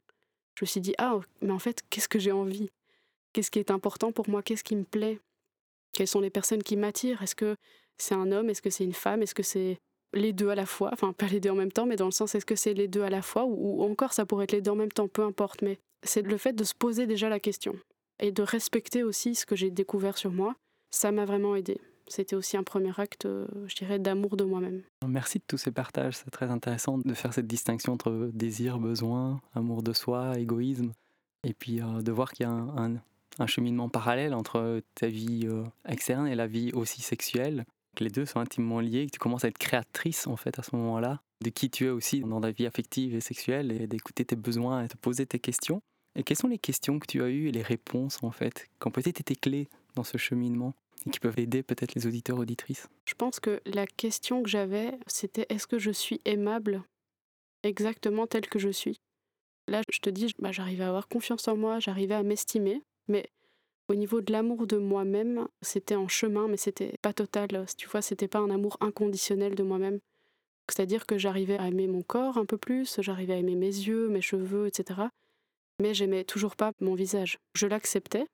[0.56, 2.70] Je me suis dit, ah, mais en fait, qu'est-ce que j'ai envie?
[3.34, 4.42] Qu'est-ce qui est important pour moi?
[4.42, 5.20] Qu'est-ce qui me plaît?
[5.94, 7.22] Quelles sont les personnes qui m'attirent?
[7.22, 7.56] Est-ce que
[7.98, 8.50] c'est un homme?
[8.50, 9.22] Est-ce que c'est une femme?
[9.22, 9.78] Est-ce que c'est
[10.14, 10.90] les deux à la fois?
[10.94, 12.88] Enfin, pas les deux en même temps, mais dans le sens, est-ce que c'est les
[12.88, 13.46] deux à la fois?
[13.46, 15.62] Ou, encore, ça pourrait être les deux en même temps, peu importe.
[15.62, 17.76] Mais c'est le fait de se poser déjà la question
[18.22, 20.56] et de respecter aussi ce que j'ai découvert sur moi.
[20.92, 21.80] Ça m'a vraiment aidé.
[22.08, 24.82] C'était aussi un premier acte, euh, je dirais, d'amour de moi-même.
[25.08, 26.18] Merci de tous ces partages.
[26.18, 30.92] C'est très intéressant de faire cette distinction entre désir, besoin, amour de soi, égoïsme.
[31.48, 33.02] Et puis euh, de voir qu'il y a un,
[33.48, 37.66] cheminement parallèle entre ta vie euh, externe et la vie aussi sexuelle.
[37.96, 40.64] Que les deux sont intimement liés, que tu commences à être créatrice en fait à
[40.64, 44.26] ce moment-là, de qui tu es aussi dans ta vie affective et sexuelle et d'écouter
[44.26, 45.82] tes besoins et de poser tes questions.
[46.16, 48.88] Et quelles sont les questions que tu as eues et les réponses en fait, qui
[48.88, 50.74] ont peut-être été clés dans ce cheminement
[51.06, 52.88] et qui peuvent aider peut-être les auditeurs auditrices?
[53.06, 56.84] Je pense que la question que j'avais, c'était est-ce que je suis aimable
[57.64, 59.00] exactement tel que je suis?
[59.68, 63.30] Là, je te dis, bah, j'arrivais à avoir confiance en moi, j'arrivais à m'estimer, mais
[63.88, 67.66] au niveau de l'amour de moi-même, c'était en chemin, mais c'était pas total.
[67.78, 70.00] Tu vois, c'était pas un amour inconditionnel de moi-même.
[70.70, 74.10] C'est-à-dire que j'arrivais à aimer mon corps un peu plus, j'arrivais à aimer mes yeux,
[74.10, 75.02] mes cheveux, etc.
[75.82, 77.40] Mais j'aimais toujours pas mon visage.
[77.56, 78.28] Je l'acceptais,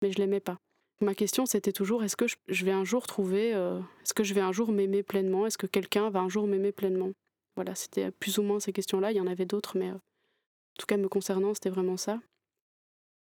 [0.00, 0.56] mais je l'aimais pas.
[1.02, 4.32] Ma question, c'était toujours est-ce que je vais un jour trouver, euh, est-ce que je
[4.32, 5.46] vais un jour m'aimer pleinement?
[5.46, 7.10] Est-ce que quelqu'un va un jour m'aimer pleinement?
[7.56, 9.12] Voilà, c'était plus ou moins ces questions-là.
[9.12, 12.20] Il y en avait d'autres, mais euh, en tout cas me concernant, c'était vraiment ça.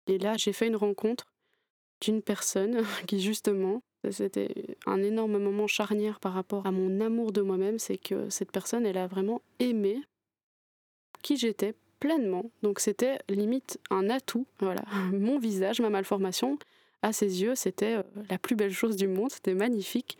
[0.05, 1.25] Et là, j'ai fait une rencontre
[2.01, 7.41] d'une personne qui, justement, c'était un énorme moment charnière par rapport à mon amour de
[7.41, 10.03] moi-même, c'est que cette personne, elle a vraiment aimé
[11.23, 12.49] qui j'étais pleinement.
[12.61, 14.83] Donc c'était limite un atout, voilà.
[15.11, 16.57] Mon visage, ma malformation,
[17.01, 20.17] à ses yeux, c'était euh, la plus belle chose du monde, c'était magnifique.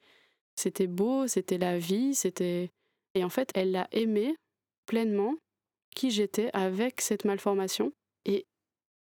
[0.55, 2.69] C'était beau, c'était la vie, c'était...
[3.13, 4.35] Et en fait, elle l'a aimé
[4.85, 5.35] pleinement
[5.95, 7.91] qui j'étais avec cette malformation.
[8.25, 8.45] Et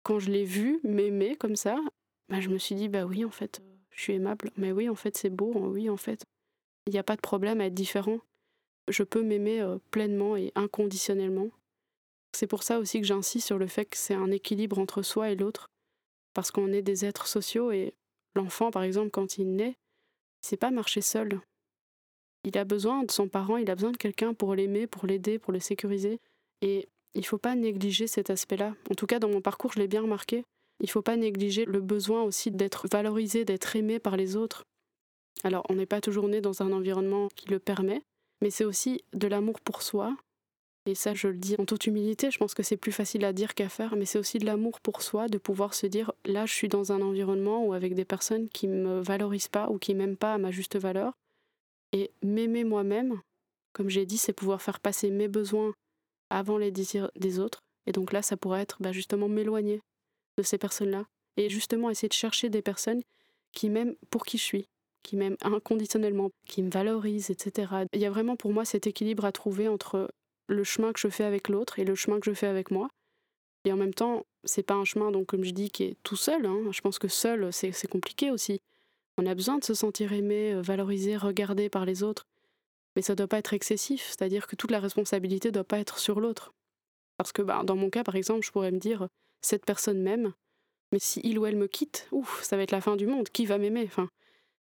[0.04, 1.78] quand je l'ai vu m'aimer comme ça,
[2.30, 4.52] bah, je me suis dit, bah oui, en fait, je suis aimable.
[4.58, 5.52] Mais oui, en fait, c'est beau.
[5.56, 6.26] Oui, en fait,
[6.86, 8.19] il n'y a pas de problème à être différent.
[8.89, 11.49] Je peux m'aimer euh, pleinement et inconditionnellement.
[12.36, 15.30] C'est pour ça aussi que j'insiste sur le fait que c'est un équilibre entre soi
[15.30, 15.69] et l'autre.
[16.34, 17.93] Parce qu'on est des êtres sociaux et
[18.36, 19.78] l'enfant, par exemple, quand il naît,
[20.41, 21.39] c'est pas marcher seul.
[22.43, 25.39] Il a besoin de son parent, il a besoin de quelqu'un pour l'aimer, pour l'aider,
[25.39, 26.19] pour le sécuriser.
[26.62, 28.76] Et il faut pas négliger cet aspect-là.
[28.89, 30.43] En tout cas, dans mon parcours, je l'ai bien remarqué.
[30.80, 34.65] Il faut pas négliger le besoin aussi d'être valorisé, d'être aimé par les autres.
[35.43, 38.02] Alors, on n'est pas toujours né dans un environnement qui le permet,
[38.41, 40.17] mais c'est aussi de l'amour pour soi.
[40.86, 43.32] Et ça, je le dis en toute humilité, je pense que c'est plus facile à
[43.32, 46.46] dire qu'à faire, mais c'est aussi de l'amour pour soi, de pouvoir se dire, là,
[46.46, 49.80] je suis dans un environnement ou avec des personnes qui ne me valorisent pas ou
[49.80, 51.13] qui m'aiment pas à ma juste valeur.
[51.93, 53.22] Et m'aimer moi-même,
[53.72, 55.74] comme j'ai dit, c'est pouvoir faire passer mes besoins
[56.30, 57.62] avant les désirs des autres.
[57.86, 59.80] Et donc là, ça pourrait être bah, justement m'éloigner
[60.38, 61.06] de ces personnes-là.
[61.38, 63.02] Et justement essayer de chercher des personnes
[63.54, 64.65] qui m'aiment pour qui je suis,
[65.04, 67.86] qui m'aiment inconditionnellement, qui me valorisent, etc.
[67.93, 70.10] Il y a vraiment pour moi cet équilibre à trouver entre
[70.48, 72.90] le chemin que je fais avec l'autre et le chemin que je fais avec moi.
[73.66, 76.16] Et en même temps, c'est pas un chemin, donc comme je dis, qui est tout
[76.16, 76.46] seul.
[76.46, 76.72] Hein.
[76.72, 78.60] Je pense que seul, c'est compliqué aussi.
[79.18, 82.26] On a besoin de se sentir aimé, valorisé, regardé par les autres.
[82.96, 86.20] Mais ça doit pas être excessif, c'est-à-dire que toute la responsabilité doit pas être sur
[86.20, 86.54] l'autre.
[87.18, 89.08] Parce que bah, dans mon cas, par exemple, je pourrais me dire,
[89.42, 90.34] cette personne m'aime,
[90.92, 93.30] mais si il ou elle me quitte, ouf, ça va être la fin du monde,
[93.30, 94.10] qui va m'aimer enfin,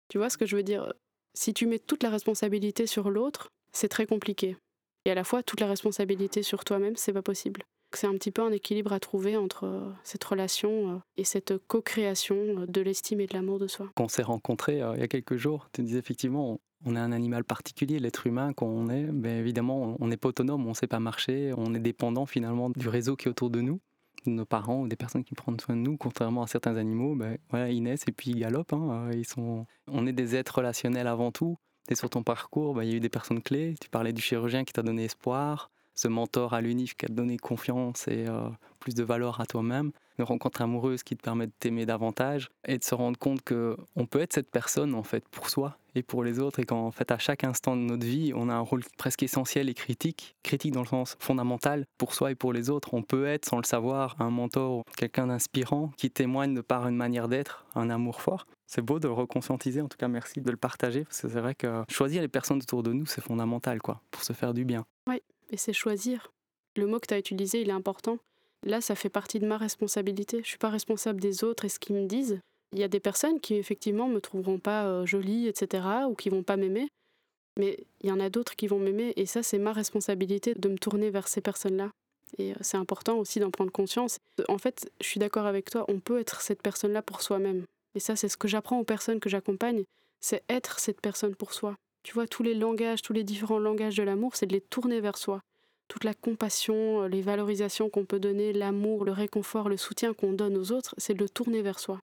[0.09, 0.93] Tu vois ce que je veux dire?
[1.35, 4.57] Si tu mets toute la responsabilité sur l'autre, c'est très compliqué.
[5.05, 7.63] Et à la fois, toute la responsabilité sur toi-même, c'est pas possible.
[7.95, 11.57] C'est un petit peu un équilibre à trouver entre euh, cette relation euh, et cette
[11.67, 13.91] co-création euh, de l'estime et de l'amour de soi.
[13.95, 17.11] Quand on s'est rencontrés il y a quelques jours, tu disais effectivement, on est un
[17.11, 20.87] animal particulier, l'être humain qu'on est, ben évidemment, on n'est pas autonome, on ne sait
[20.87, 23.79] pas marcher, on est dépendant finalement du réseau qui est autour de nous,
[24.25, 27.15] de nos parents ou des personnes qui prennent soin de nous, contrairement à certains animaux,
[27.15, 27.37] ben
[27.67, 28.73] ils naissent et puis ils galopent.
[28.73, 29.65] Hein, ils sont...
[29.87, 31.57] On est des êtres relationnels avant tout.
[31.89, 33.75] Et sur ton parcours, ben, il y a eu des personnes clés.
[33.79, 37.37] Tu parlais du chirurgien qui t'a donné espoir, ce mentor à l'UNIF qui t'a donné
[37.37, 41.53] confiance et euh, plus de valeur à toi-même une rencontre amoureuse qui te permet de
[41.59, 45.27] t'aimer davantage et de se rendre compte que on peut être cette personne en fait
[45.29, 48.31] pour soi et pour les autres et qu'en fait à chaque instant de notre vie
[48.35, 51.85] on a un rôle presque essentiel et critique critique dans le sens fondamental.
[51.97, 55.27] Pour soi et pour les autres on peut être sans le savoir un mentor quelqu'un
[55.27, 58.45] d'inspirant qui témoigne de par une manière d'être un amour fort.
[58.67, 61.39] C'est beau de le reconscientiser en tout cas merci de le partager parce que c'est
[61.39, 64.65] vrai que choisir les personnes autour de nous c'est fondamental quoi pour se faire du
[64.65, 64.85] bien.
[65.07, 66.31] Oui et c'est choisir.
[66.75, 68.17] Le mot que tu as utilisé il est important
[68.65, 70.41] Là, ça fait partie de ma responsabilité.
[70.43, 72.39] Je suis pas responsable des autres et ce qu'ils me disent.
[72.71, 76.29] Il y a des personnes qui effectivement me trouveront pas euh, jolie, etc., ou qui
[76.29, 76.87] vont pas m'aimer.
[77.59, 80.69] Mais il y en a d'autres qui vont m'aimer et ça, c'est ma responsabilité de
[80.69, 81.91] me tourner vers ces personnes-là.
[82.39, 84.17] Et euh, c'est important aussi d'en prendre conscience.
[84.47, 87.65] En fait, je suis d'accord avec toi, on peut être cette personne-là pour soi-même.
[87.95, 89.83] Et ça, c'est ce que j'apprends aux personnes que j'accompagne,
[90.19, 91.75] c'est être cette personne pour soi.
[92.01, 94.99] Tu vois, tous les langages, tous les différents langages de l'amour, c'est de les tourner
[94.99, 95.41] vers soi.
[95.87, 100.33] Toute la compassion, euh, les valorisations qu'on peut donner, l'amour, le réconfort, le soutien qu'on
[100.33, 101.99] donne aux autres, c'est de le tourner vers soi.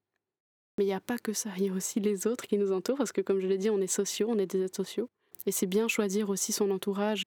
[0.79, 2.73] Mais il n'y a pas que ça, il y a aussi les autres qui nous
[2.73, 5.09] entourent, parce que comme je l'ai dit, on est sociaux, on est des êtres sociaux.
[5.47, 7.23] Et c'est bien choisir aussi son entourage,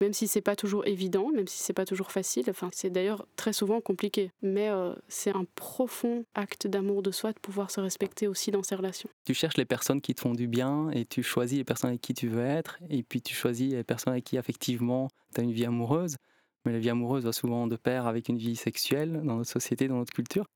[0.00, 2.44] même si c'est pas toujours évident, même si c'est pas toujours facile.
[2.48, 4.30] Enfin, c'est d'ailleurs très souvent compliqué.
[4.42, 8.62] Mais euh, c'est un profond acte d'amour de soi de pouvoir se respecter aussi dans
[8.62, 9.08] ses relations.
[9.24, 12.00] Tu cherches les personnes qui te font du bien et tu choisis les personnes avec
[12.00, 12.78] qui tu veux être.
[12.90, 16.16] Et puis tu choisis les personnes avec qui effectivement tu as une vie amoureuse.
[16.64, 19.86] Mais la vie amoureuse va souvent de pair avec une vie sexuelle dans notre société,
[19.88, 20.46] dans notre culture.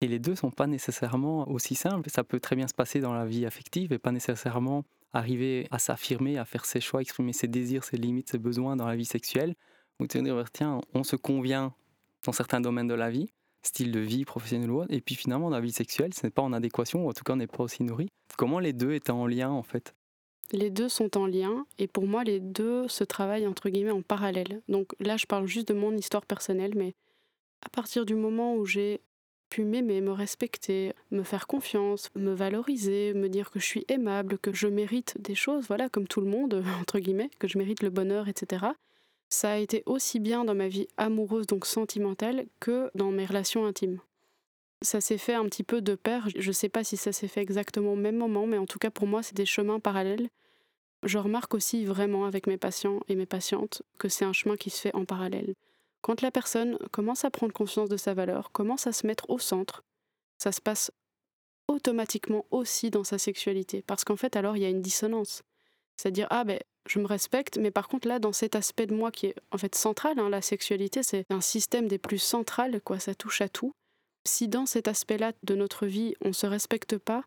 [0.00, 2.08] Et les deux sont pas nécessairement aussi simples.
[2.08, 5.78] Ça peut très bien se passer dans la vie affective et pas nécessairement arriver à
[5.78, 9.04] s'affirmer, à faire ses choix, exprimer ses désirs, ses limites, ses besoins dans la vie
[9.04, 9.54] sexuelle,
[9.98, 11.74] ou te dire, tiens, on se convient
[12.24, 13.30] dans certains domaines de la vie,
[13.62, 16.30] style de vie, professionnel ou autre, et puis finalement, dans la vie sexuelle, ce n'est
[16.30, 18.08] pas en adéquation, ou en tout cas, on n'est pas aussi nourri.
[18.36, 19.94] Comment les deux étaient en lien, en fait?
[20.52, 24.02] Les deux sont en lien, et pour moi, les deux se travaillent, entre guillemets, en
[24.02, 24.62] parallèle.
[24.68, 26.94] Donc là, je parle juste de mon histoire personnelle, mais
[27.62, 29.00] à partir du moment où j'ai
[29.48, 34.38] pu m'aimer, me respecter, me faire confiance, me valoriser, me dire que je suis aimable,
[34.38, 37.82] que je mérite des choses, voilà, comme tout le monde, entre guillemets, que je mérite
[37.82, 38.66] le bonheur, etc.
[39.28, 43.66] Ça a été aussi bien dans ma vie amoureuse, donc sentimentale, que dans mes relations
[43.66, 44.00] intimes.
[44.82, 47.28] Ça s'est fait un petit peu de pair, je ne sais pas si ça s'est
[47.28, 50.30] fait exactement au même moment, mais en tout cas pour moi, c'est des chemins parallèles.
[51.02, 54.70] Je remarque aussi vraiment avec mes patients et mes patientes que c'est un chemin qui
[54.70, 55.54] se fait en parallèle.
[56.02, 59.38] Quand la personne commence à prendre conscience de sa valeur, commence à se mettre au
[59.38, 59.82] centre,
[60.38, 60.90] ça se passe
[61.68, 63.82] automatiquement aussi dans sa sexualité.
[63.82, 65.42] Parce qu'en fait, alors, il y a une dissonance.
[65.96, 69.10] C'est-à-dire, ah ben, je me respecte, mais par contre, là, dans cet aspect de moi
[69.10, 72.98] qui est en fait central, hein, la sexualité, c'est un système des plus centrales, quoi,
[72.98, 73.72] ça touche à tout.
[74.26, 77.24] Si dans cet aspect-là de notre vie, on ne se respecte pas,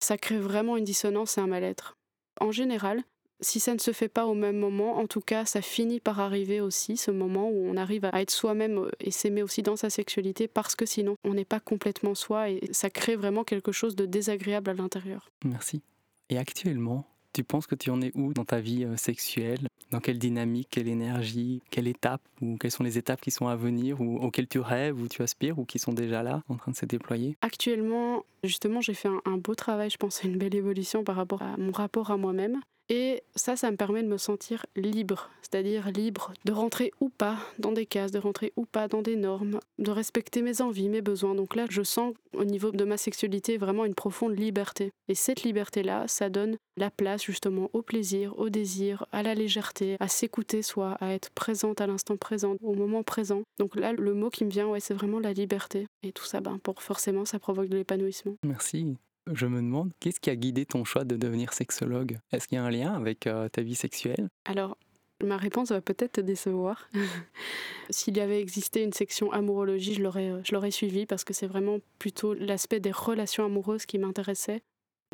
[0.00, 1.96] ça crée vraiment une dissonance et un mal-être.
[2.40, 3.02] En général,
[3.42, 6.20] si ça ne se fait pas au même moment, en tout cas, ça finit par
[6.20, 9.76] arriver aussi, ce moment où on arrive à être soi-même euh, et s'aimer aussi dans
[9.76, 13.72] sa sexualité, parce que sinon, on n'est pas complètement soi et ça crée vraiment quelque
[13.72, 15.30] chose de désagréable à l'intérieur.
[15.44, 15.82] Merci.
[16.30, 19.68] Et actuellement, tu penses que tu en es où dans ta vie euh, sexuelle?
[19.90, 23.56] Dans quelle dynamique, quelle énergie, quelle étape Ou quelles sont les étapes qui sont à
[23.56, 26.72] venir ou auxquelles tu rêves ou tu aspires ou qui sont déjà là, en train
[26.72, 27.36] de se déployer?
[27.40, 31.56] Actuellement, justement, j'ai fait un, beau travail, je pense, une belle évolution par rapport à
[31.56, 32.60] mon rapport à moi-même.
[32.88, 37.38] Et ça, ça me permet de me sentir libre, c'est-à-dire libre de rentrer ou pas
[37.58, 41.00] dans des cases, de rentrer ou pas dans des normes, de respecter mes envies, mes
[41.00, 41.34] besoins.
[41.34, 44.90] Donc là, je sens au niveau de ma sexualité vraiment une profonde liberté.
[45.08, 49.96] Et cette liberté-là, ça donne la place justement au plaisir, au désir, à la légèreté,
[50.00, 53.42] à s'écouter soi, à être présente à l'instant présent, au moment présent.
[53.58, 55.86] Donc là, le mot qui me vient, ouais, c'est vraiment la liberté.
[56.02, 58.31] Et tout ça, ben, pour forcément, ça provoque de l'épanouissement.
[58.44, 58.96] Merci.
[59.30, 62.18] Je me demande, qu'est-ce qui a guidé ton choix de devenir sexologue?
[62.32, 64.28] Est-ce qu'il y a un lien avec euh, ta vie sexuelle?
[64.44, 64.76] Alors,
[65.22, 66.88] ma réponse va peut-être te décevoir.
[67.90, 71.32] S'il y avait existé une section amourologie, je l'aurais, euh, je l'aurais suivi parce que
[71.32, 74.62] c'est vraiment plutôt l'aspect des relations amoureuses qui m'intéressait.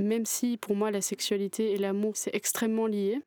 [0.00, 3.20] Même si pour moi la sexualité et l'amour c'est extrêmement lié,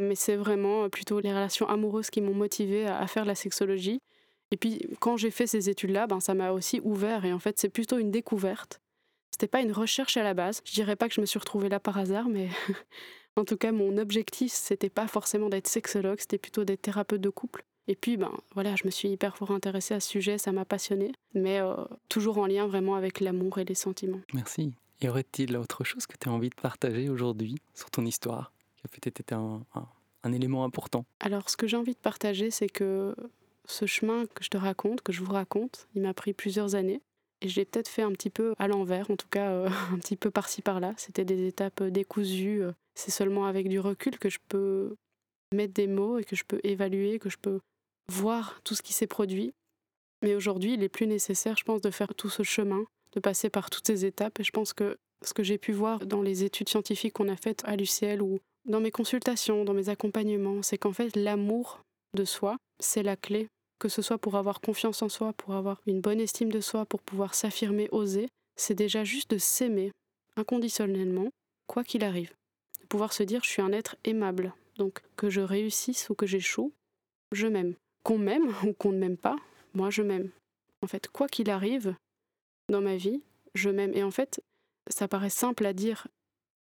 [0.00, 4.00] mais c'est vraiment euh, plutôt les relations amoureuses qui m'ont motivé à, faire la sexologie.
[4.50, 7.58] Et puis quand j'ai fait ces études-là, ben, ça m'a aussi ouvert et en fait
[7.58, 8.81] c'est plutôt une découverte
[9.32, 10.62] c'était pas une recherche à la base.
[10.64, 12.48] Je dirais pas que je me suis retrouvée là par hasard, mais
[13.36, 17.30] en tout cas, mon objectif, c'était pas forcément d'être sexologue, c'était plutôt d'être thérapeute de
[17.30, 17.64] couple.
[17.88, 20.64] Et puis, ben voilà, je me suis hyper fort intéressée à ce sujet, ça m'a
[20.64, 21.74] passionnée, mais euh,
[22.08, 24.20] toujours en lien vraiment avec l'amour et les sentiments.
[24.34, 24.72] Merci.
[25.00, 28.82] Y aurait-il autre chose que tu as envie de partager aujourd'hui sur ton histoire, qui
[28.84, 29.62] a peut-être été un,
[30.22, 31.04] un élément important?
[31.18, 33.16] Alors, ce que j'ai envie de partager, c'est que
[33.64, 37.00] ce chemin que je te raconte, que je vous raconte, il m'a pris plusieurs années.
[37.44, 40.16] Je l'ai peut-être fait un petit peu à l'envers, en tout cas euh, un petit
[40.16, 40.94] peu par-ci par-là.
[40.96, 42.62] C'était des étapes décousues.
[42.62, 42.72] Euh.
[42.94, 44.94] C'est seulement avec du recul que je peux
[45.52, 47.60] mettre des mots et que je peux évaluer, que je peux
[48.08, 49.52] voir tout ce qui s'est produit.
[50.22, 53.50] Mais aujourd'hui, il est plus nécessaire, je pense, de faire tout ce chemin, de passer
[53.50, 54.40] par toutes ces étapes.
[54.40, 57.36] Et je pense que ce que j'ai pu voir dans les études scientifiques qu'on a
[57.36, 61.82] faites à l'UCL ou dans mes consultations, dans mes accompagnements, c'est qu'en fait, l'amour
[62.14, 63.48] de soi, c'est la clé
[63.82, 66.86] que ce soit pour avoir confiance en soi, pour avoir une bonne estime de soi,
[66.86, 69.90] pour pouvoir s'affirmer, oser, c'est déjà juste de s'aimer
[70.36, 71.30] inconditionnellement,
[71.66, 72.32] quoi qu'il arrive.
[72.80, 74.54] De pouvoir se dire je suis un être aimable.
[74.76, 76.72] Donc que je réussisse ou que j'échoue,
[77.32, 77.74] je m'aime.
[78.04, 79.36] Qu'on m'aime ou qu'on ne m'aime pas,
[79.74, 80.30] moi je m'aime.
[80.82, 81.96] En fait, quoi qu'il arrive
[82.68, 83.20] dans ma vie,
[83.56, 83.94] je m'aime.
[83.94, 84.40] Et en fait,
[84.86, 86.06] ça paraît simple à dire,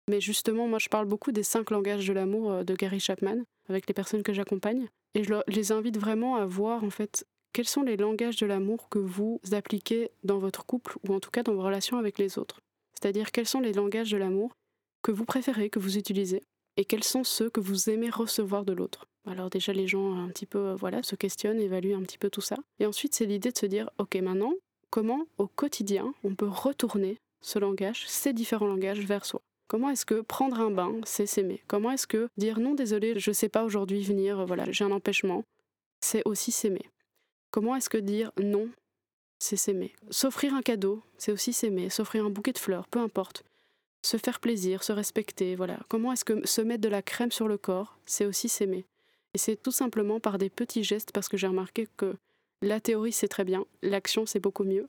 [0.07, 3.39] mais justement, moi, je parle beaucoup des cinq langages de l'amour euh, de Gary Chapman
[3.69, 4.87] avec les personnes que j'accompagne.
[5.17, 8.87] Et je les invite vraiment à voir, en fait, quels sont les langages de l'amour
[8.87, 12.37] que vous appliquez dans votre couple ou en tout cas dans vos relations avec les
[12.37, 12.61] autres.
[12.93, 14.51] C'est-à-dire quels sont les langages de l'amour
[15.01, 16.43] que vous préférez, que vous utilisez,
[16.77, 19.07] et quels sont ceux que vous aimez recevoir de l'autre.
[19.25, 22.29] Alors déjà les gens un petit peu euh, voilà se questionnent, évaluent un petit peu
[22.29, 22.57] tout ça.
[22.79, 24.53] Et ensuite c'est l'idée de se dire ok maintenant
[24.91, 29.41] comment au quotidien on peut retourner ce langage, ces différents langages vers soi.
[29.67, 31.61] Comment est-ce que prendre un bain, c'est s'aimer?
[31.67, 34.91] Comment est-ce que dire non désolé, je ne sais pas aujourd'hui venir, voilà, j'ai un
[34.91, 35.43] empêchement,
[35.99, 36.89] c'est aussi s'aimer?
[37.51, 38.69] Comment est-ce que dire non,
[39.39, 39.93] c'est s'aimer?
[40.09, 41.89] S'offrir un cadeau, c'est aussi s'aimer.
[41.89, 43.43] S'offrir un bouquet de fleurs, peu importe.
[44.05, 45.79] Se faire plaisir, se respecter, voilà.
[45.89, 48.85] Comment est-ce que se mettre de la crème sur le corps, c'est aussi s'aimer?
[49.33, 52.15] Et c'est tout simplement par des petits gestes parce que j'ai remarqué que
[52.61, 54.87] la théorie c'est très bien, l'action c'est beaucoup mieux.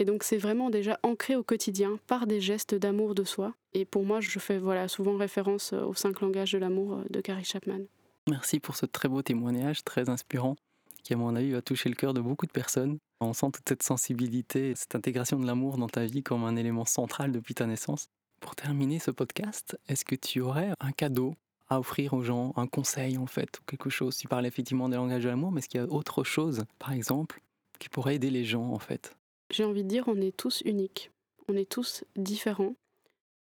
[0.00, 3.54] Et donc c'est vraiment déjà ancré au quotidien par des gestes d'amour de soi.
[3.72, 7.44] Et pour moi, je fais voilà souvent référence aux cinq langages de l'amour de Carrie
[7.44, 7.80] Chapman.
[8.28, 10.54] Merci pour ce très beau témoignage, très inspirant,
[11.02, 12.98] qui à mon avis va toucher le cœur de beaucoup de personnes.
[13.20, 16.84] On sent toute cette sensibilité, cette intégration de l'amour dans ta vie comme un élément
[16.84, 18.08] central depuis ta naissance.
[18.40, 21.34] Pour terminer ce podcast, est-ce que tu aurais un cadeau
[21.68, 24.16] à offrir aux gens, un conseil en fait, ou quelque chose?
[24.16, 26.92] Tu parles effectivement des langages de l'amour, mais est-ce qu'il y a autre chose, par
[26.92, 27.40] exemple,
[27.80, 29.17] qui pourrait aider les gens en fait?
[29.50, 31.10] J'ai envie de dire, on est tous uniques.
[31.48, 32.74] On est tous différents.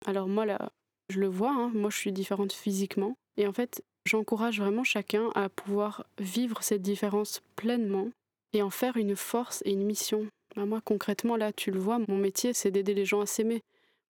[0.06, 0.72] Alors moi, là,
[1.10, 3.16] je le vois, hein, moi je suis différente physiquement.
[3.38, 8.10] Et en fait, j'encourage vraiment chacun à pouvoir vivre cette différence pleinement
[8.54, 10.28] et en faire une force et une mission.
[10.56, 13.62] Bah, moi, concrètement, là, tu le vois, mon métier, c'est d'aider les gens à s'aimer.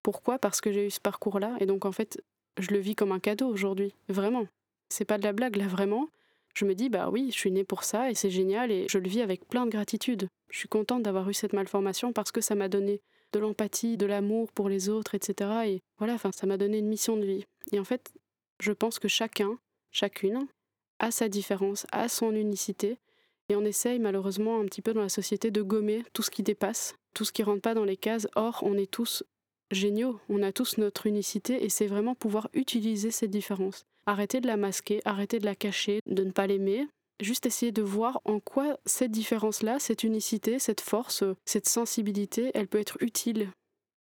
[0.03, 0.37] Pourquoi?
[0.37, 1.55] Parce que j'ai eu ce parcours-là.
[1.59, 2.21] Et donc, en fait,
[2.59, 3.93] je le vis comme un cadeau aujourd'hui.
[4.07, 4.47] Vraiment.
[4.89, 6.09] C'est pas de la blague, là, vraiment
[6.55, 8.97] je me dis, bah oui, je suis née pour ça et c'est génial et je
[8.97, 10.29] le vis avec plein de gratitude.
[10.49, 13.01] Je suis contente d'avoir eu cette malformation parce que ça m'a donné
[13.33, 15.49] de l'empathie, de l'amour pour les autres, etc.
[15.65, 17.45] Et voilà, enfin, ça m'a donné une mission de vie.
[17.73, 18.13] Et en fait,
[18.61, 19.59] je pense que chacun,
[19.91, 20.47] chacune,
[20.99, 22.97] a sa différence, a son unicité.
[23.49, 26.41] Et on essaye malheureusement un petit peu dans la société de gommer tout ce qui
[26.41, 28.27] dépasse, tout ce qui rentre pas dans les cases.
[28.35, 29.23] Or, on est tous
[29.71, 33.85] géniaux, on a tous notre unicité et c'est vraiment pouvoir utiliser cette différence.
[34.07, 36.87] Arrêter de la masquer, arrêter de la cacher, de ne pas l'aimer.
[37.21, 42.67] Juste essayer de voir en quoi cette différence-là, cette unicité, cette force, cette sensibilité, elle
[42.67, 43.49] peut être utile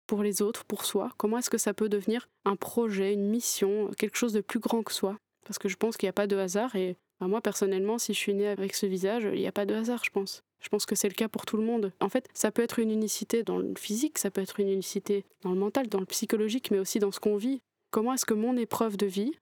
[0.06, 1.10] pour les autres, pour soi.
[1.18, 4.82] Comment est-ce que ça peut devenir un projet, une mission, quelque chose de plus grand
[4.82, 5.18] que soi?
[5.44, 8.14] Parce que je pense qu'il n'y a pas de hasard et bah, moi personnellement, si
[8.14, 10.42] je suis née avec ce visage, il n'y a pas de hasard, je pense.
[10.62, 11.92] Je pense que c'est le cas pour tout le monde.
[12.00, 15.24] En fait, ça peut être une unicité dans le physique, ça peut être une unicité
[15.42, 17.60] dans le mental, dans le psychologique, mais aussi dans ce qu'on vit.
[17.90, 19.32] Comment est-ce que mon épreuve de vie,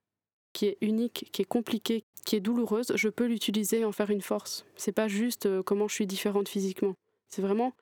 [0.58, 4.10] qui est unique, qui est compliquée, qui est douloureuse, je peux l'utiliser et en faire
[4.10, 4.64] une force.
[4.74, 6.94] C'est pas juste euh, comment je suis différente physiquement.
[7.28, 7.74] C'est vraiment,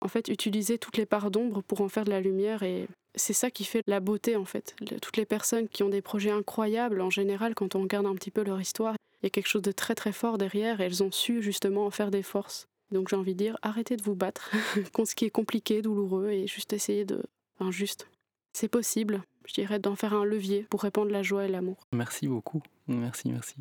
[0.00, 3.34] en fait, utiliser toutes les parts d'ombre pour en faire de la lumière et c'est
[3.34, 4.74] ça qui fait la beauté, en fait.
[5.02, 8.30] Toutes les personnes qui ont des projets incroyables, en général, quand on regarde un petit
[8.30, 11.02] peu leur histoire, il y a quelque chose de très très fort derrière et elles
[11.02, 12.68] ont su justement en faire des forces.
[12.90, 14.50] Donc j'ai envie de dire, arrêtez de vous battre
[14.94, 17.22] contre ce qui est compliqué, douloureux et juste essayer de...
[17.70, 18.08] Juste.
[18.54, 21.76] C'est possible, je dirais, d'en faire un levier pour répandre la joie et l'amour.
[21.92, 22.62] Merci beaucoup.
[22.86, 23.56] Merci, merci.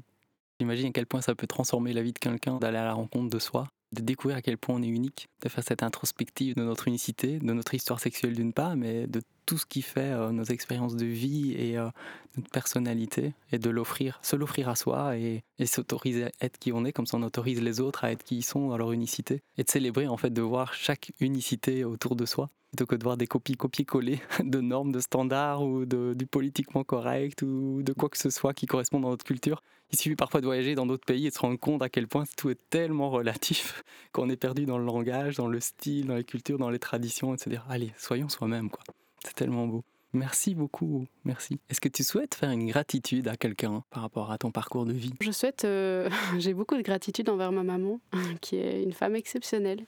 [0.60, 3.32] J'imagine à quel point ça peut transformer la vie de quelqu'un d'aller à la rencontre
[3.32, 6.62] de soi, de découvrir à quel point on est unique, de faire cette introspective de
[6.62, 10.32] notre unicité, de notre histoire sexuelle d'une part, mais de tout ce qui fait euh,
[10.32, 11.90] nos expériences de vie et euh,
[12.38, 16.72] notre personnalité, et de l'offrir, se l'offrir à soi et, et s'autoriser à être qui
[16.72, 18.92] on est, comme ça on autorise les autres à être qui ils sont dans leur
[18.92, 22.96] unicité, et de célébrer en fait de voir chaque unicité autour de soi plutôt que
[22.96, 27.84] de voir des copies copier-coller de normes, de standards ou de, du politiquement correct ou
[27.84, 29.62] de quoi que ce soit qui correspond dans notre culture.
[29.92, 32.08] Il suffit parfois de voyager dans d'autres pays et de se rendre compte à quel
[32.08, 36.16] point tout est tellement relatif qu'on est perdu dans le langage, dans le style, dans
[36.16, 37.62] les cultures, dans les traditions, etc.
[37.70, 38.84] Allez, soyons soi-même, quoi.
[39.24, 39.84] C'est tellement beau.
[40.14, 41.60] Merci beaucoup, merci.
[41.70, 44.94] Est-ce que tu souhaites faire une gratitude à quelqu'un par rapport à ton parcours de
[44.94, 45.14] vie?
[45.22, 46.10] Je souhaite, euh,
[46.40, 48.00] j'ai beaucoup de gratitude envers ma maman,
[48.42, 49.86] qui est une femme exceptionnelle,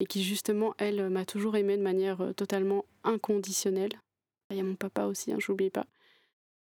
[0.00, 3.92] et qui justement, elle, m'a toujours aimée de manière euh, totalement inconditionnelle.
[4.50, 5.86] Il y a mon papa aussi, hein, j'oublie pas.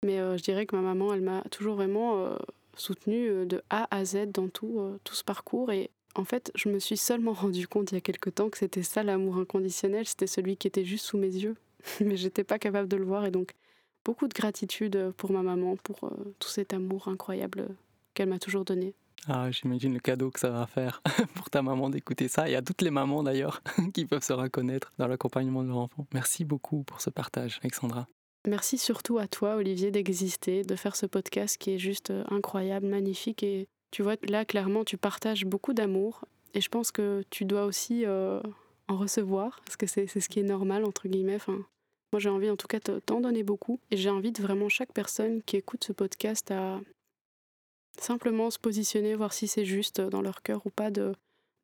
[0.04, 2.38] Mais euh, je dirais que ma maman, elle m'a toujours vraiment euh,
[2.76, 5.72] soutenue de A à Z dans tout, tout ce parcours.
[5.72, 8.58] Et en fait, je me suis seulement rendu compte il y a quelque temps que
[8.58, 11.56] c'était ça l'amour inconditionnel, c'était celui qui était juste sous mes yeux.
[12.02, 13.26] Mais j'étais pas capable de le voir.
[13.26, 13.54] Et donc,
[14.04, 17.68] beaucoup de gratitude pour ma maman, pour tout cet amour incroyable
[18.14, 18.94] qu'elle m'a toujours donné.
[19.28, 21.02] Ah, j'imagine le cadeau que ça va faire
[21.36, 23.62] pour ta maman d'écouter ça et à toutes les mamans d'ailleurs
[23.94, 26.06] qui peuvent se reconnaître dans l'accompagnement de leur enfant.
[26.14, 28.08] Merci beaucoup pour ce partage, Alexandra.
[28.48, 32.86] Merci surtout à toi, Olivier, d'exister, de faire ce podcast qui est juste euh, incroyable,
[32.86, 33.42] magnifique.
[33.42, 36.26] Et tu vois, là, clairement, tu partages beaucoup d'amour.
[36.54, 38.40] Et je pense que tu dois aussi euh,
[38.88, 41.40] en recevoir, parce que c'est ce qui est normal, entre guillemets.
[41.48, 43.80] Moi, j'ai envie en tout cas de t'en donner beaucoup.
[43.90, 46.80] Et j'invite vraiment chaque personne qui écoute ce podcast à
[48.04, 51.14] simplement se positionner, voir si c'est juste dans leur cœur ou pas, de,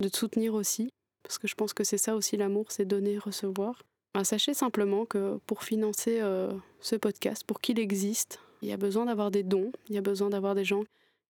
[0.02, 0.90] de te soutenir aussi.
[1.24, 3.84] Parce que je pense que c'est ça aussi l'amour, c'est donner, recevoir.
[4.24, 6.52] Sachez simplement que pour financer euh,
[6.82, 10.02] ce podcast, pour qu'il existe, il y a besoin d'avoir des dons, il y a
[10.02, 10.84] besoin d'avoir des gens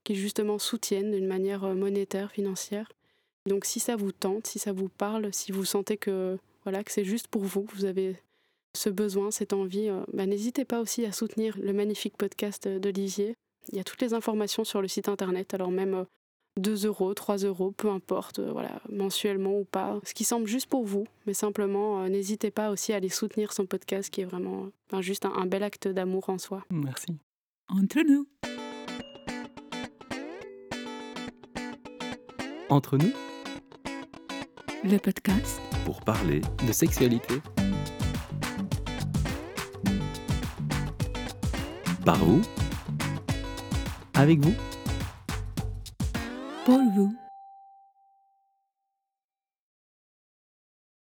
[0.04, 2.92] qui justement soutiennent d'une manière euh, monétaire, financière.
[3.48, 6.92] Donc si ça vous tente, si ça vous parle, si vous sentez que voilà que
[6.92, 8.16] c'est juste pour vous, que vous avez
[8.76, 13.36] ce besoin, cette envie, euh, bah, n'hésitez pas aussi à soutenir le magnifique podcast d'Olivier.
[13.70, 16.06] Il y a toutes les informations sur le site internet, alors même
[16.58, 20.48] 2 euh, euros, 3 euros, peu importe, euh, voilà, mensuellement ou pas, ce qui semble
[20.48, 24.26] juste pour vous, mais simplement n'hésitez pas aussi à aller soutenir son podcast qui est
[24.26, 26.66] vraiment juste un bel acte d'amour en soi.
[26.70, 27.18] Merci.
[27.70, 28.28] Entre nous.
[32.70, 33.12] Entre nous
[34.84, 37.42] Le podcast pour parler de sexualité.
[42.04, 42.42] par vous,
[44.22, 44.54] Avec vous
[46.64, 47.21] pour vous.